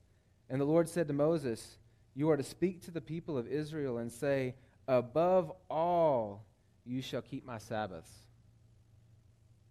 And 0.50 0.62
the 0.62 0.65
Lord 0.65 0.88
said 0.88 1.07
to 1.07 1.13
Moses, 1.13 1.77
you 2.15 2.29
are 2.29 2.38
to 2.38 2.43
speak 2.43 2.83
to 2.86 2.91
the 2.91 3.01
people 3.01 3.38
of 3.38 3.48
Israel 3.48 4.00
and 4.00 4.12
say, 4.12 4.55
Above 4.88 5.51
all, 5.69 6.43
you 6.86 7.01
shall 7.01 7.21
keep 7.21 7.45
my 7.45 7.60
Sabbaths. 7.60 8.12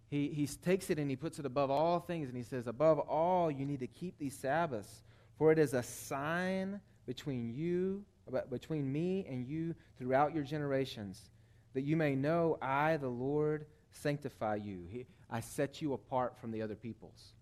He, 0.07 0.29
he 0.29 0.47
takes 0.47 0.89
it 0.89 0.97
and 0.97 1.09
he 1.09 1.15
puts 1.15 1.37
it 1.37 1.45
above 1.45 1.69
all 1.69 1.99
things, 1.99 2.27
and 2.29 2.37
he 2.37 2.43
says, 2.43 2.65
Above 2.65 2.99
all, 2.99 3.51
you 3.51 3.65
need 3.65 3.81
to 3.81 3.87
keep 3.87 4.17
these 4.17 4.35
Sabbaths, 4.35 5.03
for 5.37 5.51
it 5.51 5.59
is 5.59 5.73
a 5.73 5.83
sign 5.83 6.79
between 7.05 7.53
you, 7.53 8.03
between 8.49 8.91
me 8.91 9.25
and 9.29 9.45
you 9.45 9.75
throughout 9.97 10.33
your 10.33 10.43
generations, 10.43 11.29
that 11.73 11.81
you 11.81 11.95
may 11.95 12.15
know 12.15 12.57
I, 12.61 12.97
the 12.97 13.09
Lord, 13.09 13.65
sanctify 13.91 14.55
you. 14.55 14.85
He, 14.89 15.05
I 15.29 15.41
set 15.41 15.81
you 15.81 15.93
apart 15.93 16.37
from 16.39 16.51
the 16.51 16.61
other 16.61 16.75
peoples. 16.75 17.33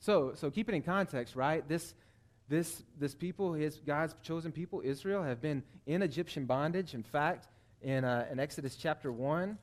So, 0.00 0.32
so 0.34 0.50
keep 0.50 0.68
it 0.68 0.74
in 0.74 0.82
context, 0.82 1.36
right? 1.36 1.68
This, 1.68 1.94
this, 2.48 2.82
this 2.98 3.14
people, 3.14 3.52
his, 3.52 3.76
God's 3.78 4.14
chosen 4.22 4.52
people, 4.52 4.80
Israel, 4.84 5.22
have 5.22 5.40
been 5.40 5.62
in 5.86 6.02
Egyptian 6.02 6.46
bondage. 6.46 6.94
In 6.94 7.02
fact, 7.02 7.48
in, 7.82 8.04
uh, 8.04 8.26
in 8.30 8.40
Exodus 8.40 8.76
chapter 8.76 9.12
1, 9.12 9.58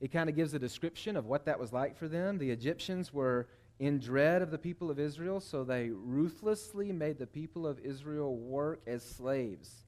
it 0.00 0.12
kind 0.12 0.28
of 0.28 0.36
gives 0.36 0.54
a 0.54 0.58
description 0.58 1.16
of 1.16 1.26
what 1.26 1.44
that 1.46 1.58
was 1.58 1.72
like 1.72 1.96
for 1.96 2.08
them. 2.08 2.38
The 2.38 2.50
Egyptians 2.50 3.12
were 3.12 3.48
in 3.78 3.98
dread 3.98 4.42
of 4.42 4.50
the 4.50 4.58
people 4.58 4.90
of 4.90 4.98
Israel, 4.98 5.40
so 5.40 5.64
they 5.64 5.90
ruthlessly 5.90 6.92
made 6.92 7.18
the 7.18 7.26
people 7.26 7.66
of 7.66 7.78
Israel 7.80 8.36
work 8.36 8.82
as 8.86 9.02
slaves 9.02 9.84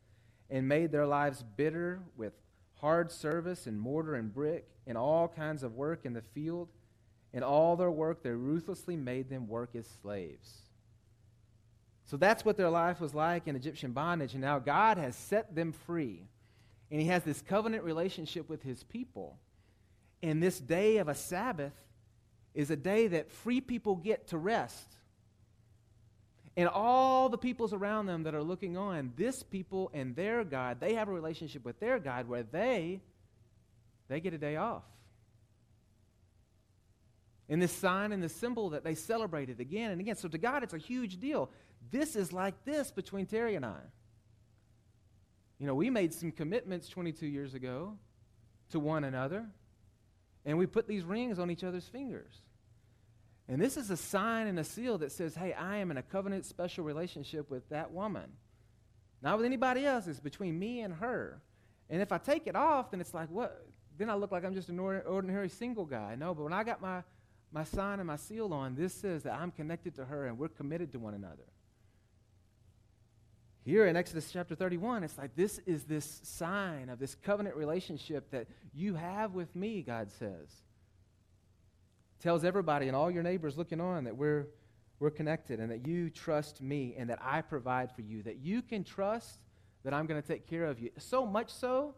and 0.50 0.66
made 0.66 0.90
their 0.90 1.06
lives 1.06 1.44
bitter 1.56 2.00
with 2.16 2.32
hard 2.76 3.10
service 3.10 3.66
and 3.66 3.80
mortar 3.80 4.14
and 4.14 4.32
brick 4.32 4.68
and 4.86 4.96
all 4.96 5.28
kinds 5.28 5.62
of 5.62 5.74
work 5.74 6.04
in 6.04 6.12
the 6.12 6.22
field. 6.22 6.68
In 7.32 7.42
all 7.42 7.76
their 7.76 7.90
work, 7.90 8.22
they 8.22 8.30
ruthlessly 8.30 8.96
made 8.96 9.28
them 9.28 9.48
work 9.48 9.70
as 9.74 9.86
slaves. 10.02 10.62
So 12.04 12.16
that's 12.16 12.44
what 12.44 12.56
their 12.56 12.70
life 12.70 13.00
was 13.00 13.14
like 13.14 13.48
in 13.48 13.56
Egyptian 13.56 13.92
bondage. 13.92 14.32
And 14.32 14.40
now 14.40 14.58
God 14.58 14.96
has 14.96 15.16
set 15.16 15.54
them 15.54 15.72
free. 15.72 16.28
And 16.90 17.00
He 17.00 17.08
has 17.08 17.24
this 17.24 17.42
covenant 17.42 17.82
relationship 17.82 18.48
with 18.48 18.62
His 18.62 18.84
people. 18.84 19.38
And 20.22 20.42
this 20.42 20.60
day 20.60 20.98
of 20.98 21.08
a 21.08 21.14
Sabbath 21.14 21.74
is 22.54 22.70
a 22.70 22.76
day 22.76 23.08
that 23.08 23.30
free 23.30 23.60
people 23.60 23.96
get 23.96 24.28
to 24.28 24.38
rest. 24.38 24.95
And 26.56 26.68
all 26.68 27.28
the 27.28 27.36
peoples 27.36 27.74
around 27.74 28.06
them 28.06 28.22
that 28.22 28.34
are 28.34 28.42
looking 28.42 28.76
on, 28.76 29.12
this 29.16 29.42
people 29.42 29.90
and 29.92 30.16
their 30.16 30.42
God, 30.42 30.80
they 30.80 30.94
have 30.94 31.08
a 31.08 31.12
relationship 31.12 31.64
with 31.64 31.78
their 31.80 31.98
God 31.98 32.28
where 32.28 32.44
they 32.44 33.00
they 34.08 34.20
get 34.20 34.32
a 34.34 34.38
day 34.38 34.56
off. 34.56 34.84
And 37.48 37.62
this 37.62 37.72
sign 37.72 38.12
and 38.12 38.22
this 38.22 38.34
symbol 38.34 38.70
that 38.70 38.84
they 38.84 38.94
celebrated 38.94 39.60
again 39.60 39.90
and 39.90 40.00
again. 40.00 40.16
So 40.16 40.28
to 40.28 40.38
God, 40.38 40.62
it's 40.62 40.74
a 40.74 40.78
huge 40.78 41.20
deal. 41.20 41.50
This 41.90 42.16
is 42.16 42.32
like 42.32 42.64
this 42.64 42.90
between 42.90 43.26
Terry 43.26 43.54
and 43.54 43.64
I. 43.64 43.78
You 45.58 45.66
know, 45.66 45.74
we 45.74 45.90
made 45.90 46.12
some 46.12 46.32
commitments 46.32 46.88
22 46.88 47.26
years 47.26 47.54
ago 47.54 47.96
to 48.70 48.80
one 48.80 49.04
another, 49.04 49.46
and 50.44 50.58
we 50.58 50.66
put 50.66 50.86
these 50.88 51.04
rings 51.04 51.38
on 51.38 51.50
each 51.50 51.64
other's 51.64 51.86
fingers. 51.86 52.42
And 53.48 53.60
this 53.60 53.76
is 53.76 53.90
a 53.90 53.96
sign 53.96 54.48
and 54.48 54.58
a 54.58 54.64
seal 54.64 54.98
that 54.98 55.12
says, 55.12 55.36
hey, 55.36 55.52
I 55.52 55.76
am 55.76 55.90
in 55.90 55.96
a 55.96 56.02
covenant 56.02 56.44
special 56.46 56.84
relationship 56.84 57.48
with 57.48 57.68
that 57.68 57.92
woman. 57.92 58.32
Not 59.22 59.36
with 59.36 59.46
anybody 59.46 59.86
else, 59.86 60.06
it's 60.06 60.20
between 60.20 60.58
me 60.58 60.80
and 60.80 60.94
her. 60.94 61.40
And 61.88 62.02
if 62.02 62.10
I 62.10 62.18
take 62.18 62.46
it 62.46 62.56
off, 62.56 62.90
then 62.90 63.00
it's 63.00 63.14
like, 63.14 63.30
what? 63.30 63.66
Then 63.96 64.10
I 64.10 64.14
look 64.14 64.32
like 64.32 64.44
I'm 64.44 64.54
just 64.54 64.68
an 64.68 64.78
ordinary 64.80 65.48
single 65.48 65.84
guy. 65.84 66.16
No, 66.16 66.34
but 66.34 66.42
when 66.42 66.52
I 66.52 66.64
got 66.64 66.82
my, 66.82 67.02
my 67.52 67.64
sign 67.64 68.00
and 68.00 68.06
my 68.06 68.16
seal 68.16 68.52
on, 68.52 68.74
this 68.74 68.92
says 68.92 69.22
that 69.22 69.34
I'm 69.34 69.52
connected 69.52 69.94
to 69.96 70.04
her 70.04 70.26
and 70.26 70.38
we're 70.38 70.48
committed 70.48 70.92
to 70.92 70.98
one 70.98 71.14
another. 71.14 71.44
Here 73.64 73.86
in 73.86 73.96
Exodus 73.96 74.30
chapter 74.32 74.54
31, 74.54 75.02
it's 75.02 75.18
like 75.18 75.34
this 75.34 75.58
is 75.66 75.84
this 75.84 76.20
sign 76.22 76.88
of 76.88 76.98
this 76.98 77.16
covenant 77.16 77.56
relationship 77.56 78.30
that 78.30 78.46
you 78.72 78.94
have 78.94 79.34
with 79.34 79.54
me, 79.56 79.82
God 79.82 80.12
says. 80.12 80.48
Tells 82.20 82.44
everybody 82.44 82.88
and 82.88 82.96
all 82.96 83.10
your 83.10 83.22
neighbors 83.22 83.56
looking 83.56 83.80
on 83.80 84.04
that 84.04 84.16
we're, 84.16 84.48
we're 84.98 85.10
connected 85.10 85.60
and 85.60 85.70
that 85.70 85.86
you 85.86 86.10
trust 86.10 86.62
me 86.62 86.94
and 86.98 87.10
that 87.10 87.18
I 87.22 87.42
provide 87.42 87.92
for 87.94 88.02
you, 88.02 88.22
that 88.22 88.38
you 88.38 88.62
can 88.62 88.84
trust 88.84 89.40
that 89.84 89.94
I'm 89.94 90.06
going 90.06 90.20
to 90.20 90.26
take 90.26 90.48
care 90.48 90.64
of 90.64 90.80
you. 90.80 90.90
So 90.98 91.26
much 91.26 91.50
so 91.50 91.94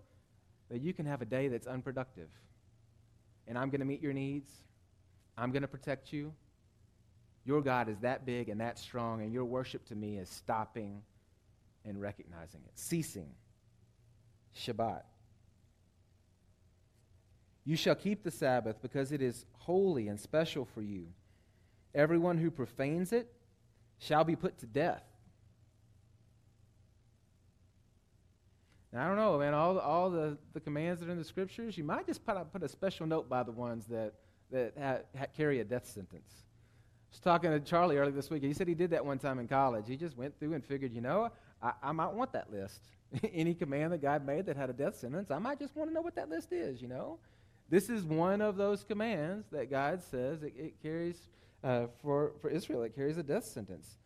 that 0.71 0.81
you 0.81 0.93
can 0.93 1.07
have 1.07 1.23
a 1.23 1.25
day 1.25 1.49
that's 1.49 1.67
unproductive. 1.67 2.29
And 3.47 3.57
I'm 3.57 3.71
going 3.71 3.81
to 3.81 3.87
meet 3.87 4.03
your 4.03 4.13
needs, 4.13 4.51
I'm 5.37 5.53
going 5.53 5.63
to 5.63 5.69
protect 5.69 6.13
you. 6.13 6.35
Your 7.45 7.63
God 7.63 7.89
is 7.89 7.99
that 8.01 8.27
big 8.27 8.51
and 8.51 8.61
that 8.61 8.79
strong, 8.79 9.23
and 9.23 9.33
your 9.33 9.47
worship 9.47 9.87
to 9.87 9.95
me 9.95 10.19
is 10.19 10.29
stopping 10.29 11.01
and 11.87 11.99
recognizing 11.99 12.61
it. 12.67 12.73
Ceasing. 12.75 13.31
Shabbat. 14.55 15.03
You 17.69 17.77
shall 17.77 17.95
keep 17.95 18.23
the 18.25 18.31
Sabbath 18.31 18.81
because 18.81 19.13
it 19.13 19.21
is 19.21 19.45
holy 19.59 20.09
and 20.09 20.19
special 20.19 20.65
for 20.65 20.81
you. 20.81 21.09
Everyone 21.95 22.39
who 22.39 22.51
profanes 22.51 23.13
it 23.13 23.31
shall 23.99 24.25
be 24.25 24.35
put 24.37 24.57
to 24.61 24.67
death. 24.67 25.03
Now, 28.91 29.05
I 29.05 29.09
don't 29.09 29.19
know, 29.19 29.39
man. 29.39 29.53
All, 29.53 29.79
all 29.79 30.09
the, 30.09 30.39
the 30.55 30.61
commands 30.61 31.01
that 31.01 31.11
are 31.11 31.13
in 31.13 31.19
the 31.19 31.25
scriptures, 31.25 31.77
you 31.77 31.85
might 31.85 32.07
just 32.07 32.25
put, 32.25 32.39
put 32.55 32.63
a 32.63 32.71
special 32.71 33.07
note 33.07 33.29
by 33.29 33.43
the 33.43 33.53
ones 33.53 33.85
that, 33.89 34.15
that 34.51 34.73
ha, 34.81 34.97
ha, 35.19 35.27
carry 35.37 35.61
a 35.61 35.65
death 35.65 35.87
sentence. 35.87 36.33
was 37.11 37.21
talking 37.21 37.51
to 37.51 37.61
Charlie 37.61 37.99
earlier 37.99 38.13
this 38.13 38.31
week. 38.31 38.43
He 38.43 38.55
said 38.55 38.67
he 38.67 38.75
did 38.75 38.93
that 38.93 39.05
one 39.05 39.19
time 39.19 39.39
in 39.39 39.47
college. 39.47 39.85
He 39.87 39.99
just 39.99 40.17
went 40.17 40.39
through 40.41 40.55
and 40.55 40.65
figured, 40.65 40.95
you 40.95 41.03
know, 41.03 41.31
I, 41.63 41.73
I 41.83 41.93
might 41.93 42.15
want 42.15 42.33
that 42.33 42.51
list. 42.51 42.81
Any 43.35 43.53
command 43.53 43.93
that 43.93 44.01
God 44.01 44.25
made 44.25 44.47
that 44.47 44.57
had 44.57 44.71
a 44.71 44.73
death 44.73 44.97
sentence, 44.97 45.31
I 45.31 45.39
might 45.39 45.59
just 45.59 45.77
want 45.77 45.91
to 45.91 45.95
know 45.95 46.01
what 46.01 46.15
that 46.15 46.31
list 46.31 46.51
is, 46.51 46.81
you 46.81 46.89
know? 46.89 47.19
This 47.69 47.91
is 47.91 48.05
one 48.05 48.41
of 48.41 48.57
those 48.57 48.85
commands 48.85 49.47
that 49.53 49.71
God 49.71 50.03
says 50.03 50.43
it, 50.43 50.55
it 50.57 50.83
carries 50.83 51.29
uh, 51.63 51.87
for, 52.01 52.33
for 52.41 52.49
Israel, 52.49 52.83
it 52.83 52.95
carries 52.95 53.19
a 53.19 53.23
death 53.23 53.45
sentence. 53.45 53.99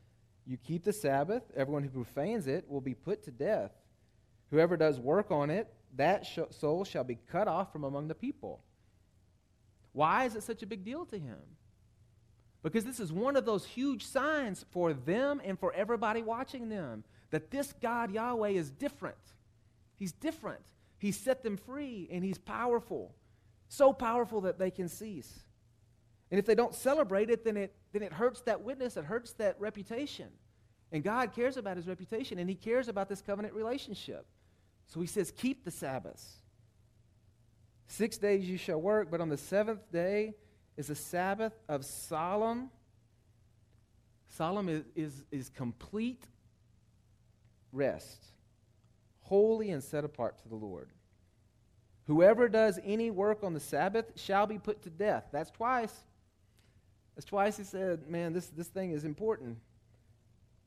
You 0.46 0.57
keep 0.57 0.85
the 0.85 0.92
Sabbath, 0.92 1.44
everyone 1.55 1.85
who 1.85 1.90
profanes 1.90 2.46
it 2.46 2.68
will 2.68 2.81
be 2.81 2.94
put 2.94 3.22
to 3.25 3.31
death. 3.31 3.70
Whoever 4.51 4.77
does 4.77 4.98
work 4.98 5.31
on 5.31 5.51
it, 5.51 5.72
that 5.96 6.27
sh- 6.27 6.38
soul 6.51 6.85
shall 6.85 7.05
be 7.05 7.18
cut 7.31 7.46
off 7.46 7.72
from 7.72 7.85
among 7.85 8.09
the 8.09 8.14
people. 8.14 8.62
Why 9.92 10.25
is 10.25 10.35
it 10.35 10.42
such 10.42 10.62
a 10.62 10.66
big 10.66 10.85
deal 10.85 11.05
to 11.07 11.18
him? 11.18 11.38
Because 12.62 12.85
this 12.85 13.01
is 13.01 13.12
one 13.12 13.37
of 13.37 13.44
those 13.44 13.64
huge 13.64 14.07
signs 14.07 14.64
for 14.70 14.92
them 14.92 15.40
and 15.44 15.59
for 15.59 15.72
everybody 15.72 16.22
watching 16.22 16.68
them 16.68 17.05
that 17.31 17.51
this 17.51 17.72
God, 17.81 18.12
Yahweh, 18.12 18.51
is 18.51 18.70
different. 18.70 19.16
He's 19.98 20.12
different. 20.12 20.62
He 20.98 21.12
set 21.12 21.42
them 21.42 21.57
free 21.57 22.09
and 22.12 22.25
He's 22.25 22.38
powerful. 22.38 23.14
So 23.72 23.94
powerful 23.94 24.42
that 24.42 24.58
they 24.58 24.70
can 24.70 24.87
cease. 24.87 25.32
And 26.30 26.38
if 26.38 26.44
they 26.44 26.54
don't 26.54 26.74
celebrate 26.74 27.30
it, 27.30 27.42
then 27.42 27.56
it, 27.56 27.74
then 27.94 28.02
it 28.02 28.12
hurts 28.12 28.42
that 28.42 28.61
witness, 28.61 28.98
it 28.98 29.06
hurts 29.06 29.32
that 29.38 29.58
reputation. 29.58 30.28
And 30.92 31.02
God 31.02 31.32
cares 31.32 31.56
about 31.56 31.78
His 31.78 31.88
reputation 31.88 32.38
and 32.38 32.50
He 32.50 32.54
cares 32.54 32.88
about 32.88 33.08
this 33.08 33.22
covenant 33.22 33.54
relationship. 33.54 34.26
So 34.88 35.00
He 35.00 35.06
says, 35.06 35.32
Keep 35.35 35.64
the 35.64 35.70
Sabbaths. 35.70 36.35
Six 37.87 38.18
days 38.18 38.46
you 38.46 38.58
shall 38.58 38.78
work, 38.78 39.11
but 39.11 39.22
on 39.22 39.30
the 39.30 39.38
seventh 39.38 39.90
day 39.90 40.35
is 40.76 40.90
a 40.90 40.94
Sabbath 40.94 41.54
of 41.66 41.87
solemn. 41.87 42.68
Solemn 44.28 44.68
is, 44.68 44.85
is, 44.94 45.24
is 45.30 45.48
complete 45.48 46.26
rest, 47.72 48.22
holy 49.20 49.70
and 49.70 49.82
set 49.82 50.04
apart 50.04 50.42
to 50.42 50.48
the 50.50 50.56
Lord. 50.56 50.90
Whoever 52.12 52.46
does 52.46 52.79
any 52.85 53.11
work 53.11 53.42
on 53.42 53.55
the 53.55 53.61
Sabbath 53.61 54.05
shall 54.16 54.46
be 54.46 54.59
put 54.59 54.83
to 54.83 54.90
death. 54.90 55.25
That's 55.33 55.51
twice. 55.51 55.94
That's 57.14 57.25
twice 57.25 57.57
he 57.57 57.64
said, 57.64 58.07
man, 58.07 58.35
this, 58.35 58.48
this 58.48 58.66
thing 58.66 58.90
is 58.90 59.07
important. 59.07 59.57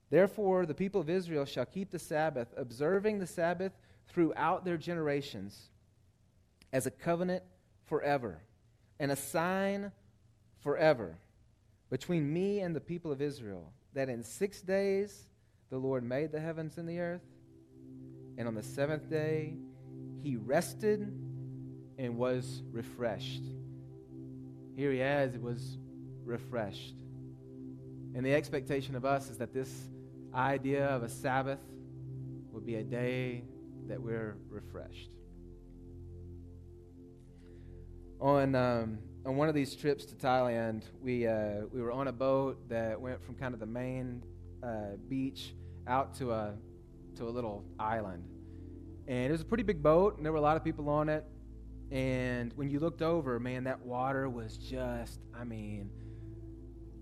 Therefore, 0.09 0.65
the 0.65 0.73
people 0.73 0.99
of 0.99 1.07
Israel 1.07 1.45
shall 1.45 1.67
keep 1.67 1.91
the 1.91 1.99
Sabbath, 1.99 2.47
observing 2.57 3.19
the 3.19 3.27
Sabbath 3.27 3.73
throughout 4.07 4.65
their 4.65 4.75
generations 4.75 5.69
as 6.73 6.87
a 6.87 6.91
covenant 6.91 7.43
forever 7.83 8.41
and 8.99 9.11
a 9.11 9.15
sign 9.15 9.91
forever 10.61 11.15
between 11.91 12.33
me 12.33 12.61
and 12.61 12.75
the 12.75 12.81
people 12.81 13.11
of 13.11 13.21
Israel, 13.21 13.71
that 13.93 14.09
in 14.09 14.23
six 14.23 14.63
days 14.63 15.27
the 15.69 15.77
Lord 15.77 16.03
made 16.03 16.31
the 16.31 16.39
heavens 16.39 16.79
and 16.79 16.89
the 16.89 16.99
earth, 16.99 17.21
and 18.35 18.47
on 18.47 18.55
the 18.55 18.63
seventh 18.63 19.11
day 19.11 19.53
he 20.23 20.37
rested 20.37 21.13
and 21.97 22.17
was 22.17 22.61
refreshed. 22.71 23.43
Here 24.75 24.91
he 24.91 24.99
it 24.99 25.41
was 25.41 25.77
refreshed. 26.23 26.95
And 28.13 28.25
the 28.25 28.33
expectation 28.33 28.95
of 28.95 29.05
us 29.05 29.29
is 29.29 29.37
that 29.37 29.53
this 29.53 29.89
idea 30.33 30.85
of 30.87 31.03
a 31.03 31.09
Sabbath 31.09 31.59
would 32.51 32.65
be 32.65 32.75
a 32.75 32.83
day 32.83 33.43
that 33.87 34.01
we're 34.01 34.37
refreshed. 34.49 35.11
On, 38.19 38.55
um, 38.55 38.99
on 39.25 39.35
one 39.35 39.49
of 39.49 39.55
these 39.55 39.75
trips 39.75 40.05
to 40.05 40.15
Thailand, 40.15 40.83
we, 41.01 41.27
uh, 41.27 41.61
we 41.71 41.81
were 41.81 41.91
on 41.91 42.07
a 42.07 42.13
boat 42.13 42.69
that 42.69 42.99
went 42.99 43.23
from 43.23 43.35
kind 43.35 43.53
of 43.53 43.59
the 43.59 43.65
main 43.65 44.23
uh, 44.63 44.95
beach 45.09 45.53
out 45.87 46.15
to 46.15 46.31
a, 46.31 46.53
to 47.17 47.25
a 47.25 47.29
little 47.29 47.63
island. 47.79 48.23
And 49.07 49.27
it 49.27 49.31
was 49.31 49.41
a 49.41 49.45
pretty 49.45 49.63
big 49.63 49.83
boat, 49.83 50.17
and 50.17 50.25
there 50.25 50.31
were 50.31 50.39
a 50.39 50.41
lot 50.41 50.57
of 50.57 50.63
people 50.63 50.89
on 50.89 51.09
it. 51.09 51.25
And 51.91 52.51
when 52.55 52.69
you 52.69 52.79
looked 52.79 53.01
over, 53.01 53.39
man, 53.39 53.65
that 53.65 53.81
water 53.85 54.27
was 54.27 54.57
just, 54.57 55.19
I 55.33 55.43
mean, 55.43 55.89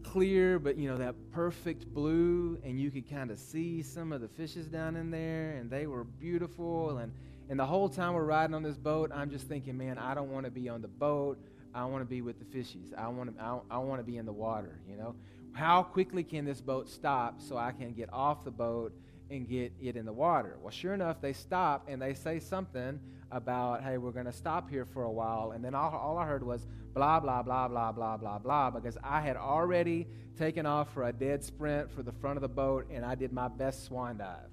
clear, 0.04 0.60
but 0.60 0.78
you 0.78 0.90
know, 0.90 0.98
that 0.98 1.16
perfect 1.32 1.92
blue, 1.94 2.60
and 2.64 2.80
you 2.80 2.92
could 2.92 3.10
kind 3.10 3.32
of 3.32 3.40
see 3.40 3.82
some 3.82 4.12
of 4.12 4.22
the 4.22 4.28
fishes 4.28 4.68
down 4.68 4.96
in 4.96 5.10
there, 5.10 5.52
and 5.52 5.70
they 5.70 5.88
were 5.88 6.04
beautiful. 6.04 6.98
And, 6.98 7.14
and 7.50 7.60
the 7.60 7.66
whole 7.66 7.90
time 7.90 8.14
we're 8.14 8.26
riding 8.26 8.54
on 8.54 8.64
this 8.64 8.78
boat, 8.78 9.12
I'm 9.14 9.32
just 9.32 9.48
thinking, 9.48 9.78
man, 9.78 9.98
I 9.98 10.14
don't 10.14 10.32
want 10.32 10.46
to 10.46 10.52
be 10.52 10.70
on 10.70 10.82
the 10.82 10.88
boat. 10.88 11.40
I 11.74 11.86
want 11.86 12.02
to 12.02 12.06
be 12.06 12.22
with 12.22 12.38
the 12.38 12.46
fishies. 12.46 12.94
I 12.96 13.08
want 13.08 13.36
to, 13.36 13.44
I, 13.44 13.60
I 13.72 13.78
want 13.80 14.00
to 14.00 14.04
be 14.04 14.18
in 14.18 14.26
the 14.26 14.34
water, 14.34 14.80
you 14.88 14.96
know? 14.96 15.16
How 15.54 15.84
quickly 15.84 16.24
can 16.24 16.46
this 16.46 16.62
boat 16.62 16.90
stop 16.90 17.42
so 17.42 17.58
I 17.58 17.72
can 17.72 17.94
get 17.94 18.12
off 18.12 18.44
the 18.44 18.52
boat 18.52 18.94
and 19.30 19.48
get 19.48 19.74
it 19.82 19.96
in 19.96 20.06
the 20.06 20.14
water? 20.14 20.58
Well, 20.62 20.72
sure 20.72 20.94
enough, 20.94 21.22
they 21.22 21.34
stop 21.34 21.86
and 21.88 22.02
they 22.02 22.14
say 22.14 22.40
something 22.40 23.00
about, 23.32 23.84
hey, 23.84 23.98
we're 23.98 24.12
going 24.12 24.26
to 24.26 24.34
stop 24.34 24.70
here 24.70 24.86
for 24.86 25.04
a 25.04 25.12
while. 25.12 25.52
And 25.52 25.64
then 25.64 25.74
all, 25.74 25.92
all 25.92 26.18
I 26.18 26.26
heard 26.26 26.44
was 26.44 26.68
blah, 26.94 27.20
blah, 27.20 27.42
blah, 27.42 27.68
blah, 27.68 27.92
blah, 27.92 28.18
blah, 28.18 28.38
blah, 28.38 28.70
because 28.70 28.98
I 29.04 29.22
had 29.22 29.36
already 29.36 30.08
taken 30.38 30.66
off 30.66 30.94
for 30.94 31.08
a 31.08 31.14
dead 31.14 31.44
sprint 31.44 31.92
for 31.92 32.04
the 32.04 32.12
front 32.12 32.38
of 32.38 32.42
the 32.42 32.50
boat 32.50 32.88
and 32.92 33.06
I 33.06 33.16
did 33.16 33.34
my 33.34 33.48
best 33.48 33.86
swan 33.86 34.18
dive. 34.18 34.50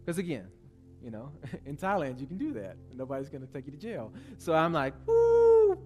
Because 0.00 0.18
again, 0.18 0.48
you 1.02 1.10
know, 1.10 1.30
in 1.66 1.76
Thailand, 1.76 2.20
you 2.20 2.26
can 2.26 2.38
do 2.38 2.52
that. 2.54 2.76
Nobody's 2.94 3.28
going 3.28 3.46
to 3.46 3.52
take 3.52 3.66
you 3.66 3.72
to 3.72 3.78
jail. 3.78 4.12
So 4.38 4.54
I'm 4.54 4.72
like, 4.72 4.94
woo! 5.06 5.78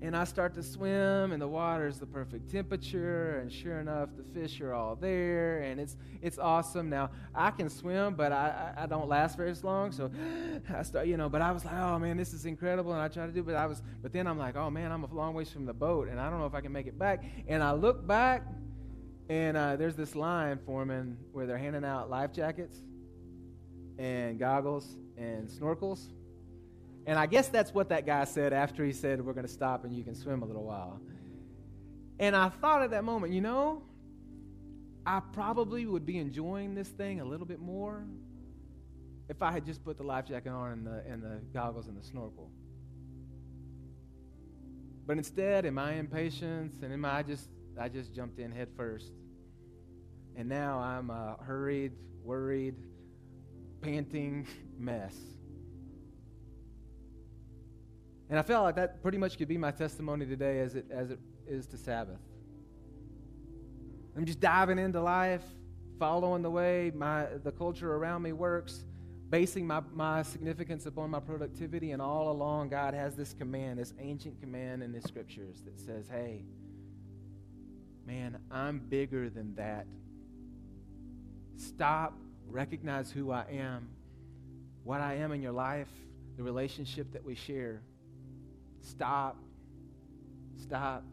And 0.00 0.16
I 0.16 0.24
start 0.24 0.54
to 0.54 0.62
swim, 0.62 1.32
and 1.32 1.42
the 1.42 1.48
water 1.48 1.88
is 1.88 1.98
the 1.98 2.06
perfect 2.06 2.50
temperature, 2.50 3.38
and 3.40 3.52
sure 3.52 3.80
enough, 3.80 4.10
the 4.16 4.22
fish 4.22 4.60
are 4.60 4.72
all 4.72 4.94
there, 4.94 5.62
and 5.62 5.80
it's 5.80 5.96
it's 6.22 6.38
awesome. 6.38 6.88
Now 6.88 7.10
I 7.34 7.50
can 7.50 7.68
swim, 7.68 8.14
but 8.14 8.30
I, 8.30 8.74
I, 8.76 8.84
I 8.84 8.86
don't 8.86 9.08
last 9.08 9.36
very 9.36 9.52
long, 9.62 9.90
so 9.90 10.10
I 10.74 10.82
start, 10.82 11.08
you 11.08 11.16
know. 11.16 11.28
But 11.28 11.42
I 11.42 11.50
was 11.50 11.64
like, 11.64 11.74
oh 11.74 11.98
man, 11.98 12.16
this 12.16 12.32
is 12.32 12.46
incredible, 12.46 12.92
and 12.92 13.02
I 13.02 13.08
try 13.08 13.26
to 13.26 13.32
do, 13.32 13.42
but 13.42 13.56
I 13.56 13.66
was, 13.66 13.82
but 14.00 14.12
then 14.12 14.28
I'm 14.28 14.38
like, 14.38 14.56
oh 14.56 14.70
man, 14.70 14.92
I'm 14.92 15.02
a 15.02 15.12
long 15.12 15.34
ways 15.34 15.50
from 15.50 15.66
the 15.66 15.74
boat, 15.74 16.08
and 16.08 16.20
I 16.20 16.30
don't 16.30 16.38
know 16.38 16.46
if 16.46 16.54
I 16.54 16.60
can 16.60 16.72
make 16.72 16.86
it 16.86 16.98
back. 16.98 17.24
And 17.48 17.60
I 17.60 17.72
look 17.72 18.06
back, 18.06 18.46
and 19.28 19.56
uh, 19.56 19.76
there's 19.76 19.96
this 19.96 20.14
line 20.14 20.60
forming 20.64 21.16
where 21.32 21.46
they're 21.46 21.58
handing 21.58 21.84
out 21.84 22.08
life 22.08 22.32
jackets, 22.32 22.76
and 23.98 24.38
goggles, 24.38 24.96
and 25.16 25.48
snorkels 25.48 26.06
and 27.08 27.18
I 27.18 27.24
guess 27.24 27.48
that's 27.48 27.72
what 27.72 27.88
that 27.88 28.04
guy 28.04 28.24
said 28.24 28.52
after 28.52 28.84
he 28.84 28.92
said, 28.92 29.24
We're 29.24 29.32
going 29.32 29.46
to 29.46 29.52
stop 29.52 29.84
and 29.84 29.96
you 29.96 30.04
can 30.04 30.14
swim 30.14 30.42
a 30.42 30.44
little 30.44 30.64
while. 30.64 31.00
And 32.18 32.36
I 32.36 32.50
thought 32.50 32.82
at 32.82 32.90
that 32.90 33.02
moment, 33.02 33.32
you 33.32 33.40
know, 33.40 33.82
I 35.06 35.20
probably 35.32 35.86
would 35.86 36.04
be 36.04 36.18
enjoying 36.18 36.74
this 36.74 36.88
thing 36.88 37.20
a 37.20 37.24
little 37.24 37.46
bit 37.46 37.60
more 37.60 38.04
if 39.30 39.40
I 39.40 39.52
had 39.52 39.64
just 39.64 39.82
put 39.82 39.96
the 39.96 40.02
life 40.02 40.26
jacket 40.26 40.50
on 40.50 40.72
and 40.72 40.86
the, 40.86 41.02
and 41.08 41.22
the 41.22 41.40
goggles 41.54 41.86
and 41.86 41.98
the 41.98 42.04
snorkel. 42.06 42.50
But 45.06 45.16
instead, 45.16 45.64
in 45.64 45.72
my 45.72 45.94
impatience 45.94 46.74
and 46.82 46.92
in 46.92 47.00
my, 47.00 47.20
I 47.20 47.22
just, 47.22 47.48
I 47.80 47.88
just 47.88 48.14
jumped 48.14 48.38
in 48.38 48.52
head 48.52 48.68
first. 48.76 49.12
And 50.36 50.46
now 50.46 50.78
I'm 50.78 51.08
a 51.08 51.38
hurried, 51.40 51.92
worried, 52.22 52.74
panting 53.80 54.46
mess. 54.78 55.14
And 58.30 58.38
I 58.38 58.42
felt 58.42 58.64
like 58.64 58.76
that 58.76 59.02
pretty 59.02 59.18
much 59.18 59.38
could 59.38 59.48
be 59.48 59.56
my 59.56 59.70
testimony 59.70 60.26
today 60.26 60.60
as 60.60 60.74
it, 60.74 60.86
as 60.90 61.10
it 61.10 61.18
is 61.46 61.66
to 61.68 61.78
Sabbath. 61.78 62.18
I'm 64.16 64.24
just 64.24 64.40
diving 64.40 64.78
into 64.78 65.00
life, 65.00 65.44
following 65.98 66.42
the 66.42 66.50
way 66.50 66.92
my, 66.94 67.26
the 67.42 67.52
culture 67.52 67.94
around 67.94 68.22
me 68.22 68.32
works, 68.32 68.84
basing 69.30 69.66
my, 69.66 69.80
my 69.94 70.22
significance 70.22 70.86
upon 70.86 71.10
my 71.10 71.20
productivity, 71.20 71.92
and 71.92 72.02
all 72.02 72.30
along, 72.30 72.68
God 72.68 72.94
has 72.94 73.14
this 73.14 73.32
command, 73.32 73.78
this 73.78 73.94
ancient 73.98 74.40
command 74.40 74.82
in 74.82 74.92
the 74.92 75.00
scriptures 75.00 75.62
that 75.64 75.78
says, 75.78 76.06
hey, 76.10 76.42
man, 78.06 78.38
I'm 78.50 78.78
bigger 78.78 79.30
than 79.30 79.54
that. 79.54 79.86
Stop, 81.56 82.14
recognize 82.48 83.10
who 83.10 83.30
I 83.30 83.44
am, 83.50 83.88
what 84.84 85.00
I 85.00 85.14
am 85.14 85.32
in 85.32 85.42
your 85.42 85.52
life, 85.52 85.88
the 86.36 86.42
relationship 86.42 87.12
that 87.12 87.24
we 87.24 87.34
share. 87.34 87.82
Stop. 88.80 89.36
Stop. 90.56 91.04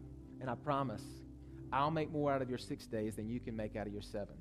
And 0.42 0.50
I 0.50 0.56
promise, 0.56 1.04
I'll 1.72 1.92
make 1.92 2.12
more 2.12 2.32
out 2.32 2.42
of 2.42 2.50
your 2.50 2.58
six 2.58 2.86
days 2.86 3.16
than 3.16 3.30
you 3.30 3.40
can 3.40 3.56
make 3.56 3.76
out 3.76 3.88
of 3.88 3.94
your 3.94 4.02
seven. 4.02 4.36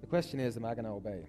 The 0.00 0.06
question 0.06 0.38
is, 0.38 0.56
am 0.56 0.64
I 0.64 0.74
going 0.74 0.84
to 0.84 0.92
obey? 0.92 1.26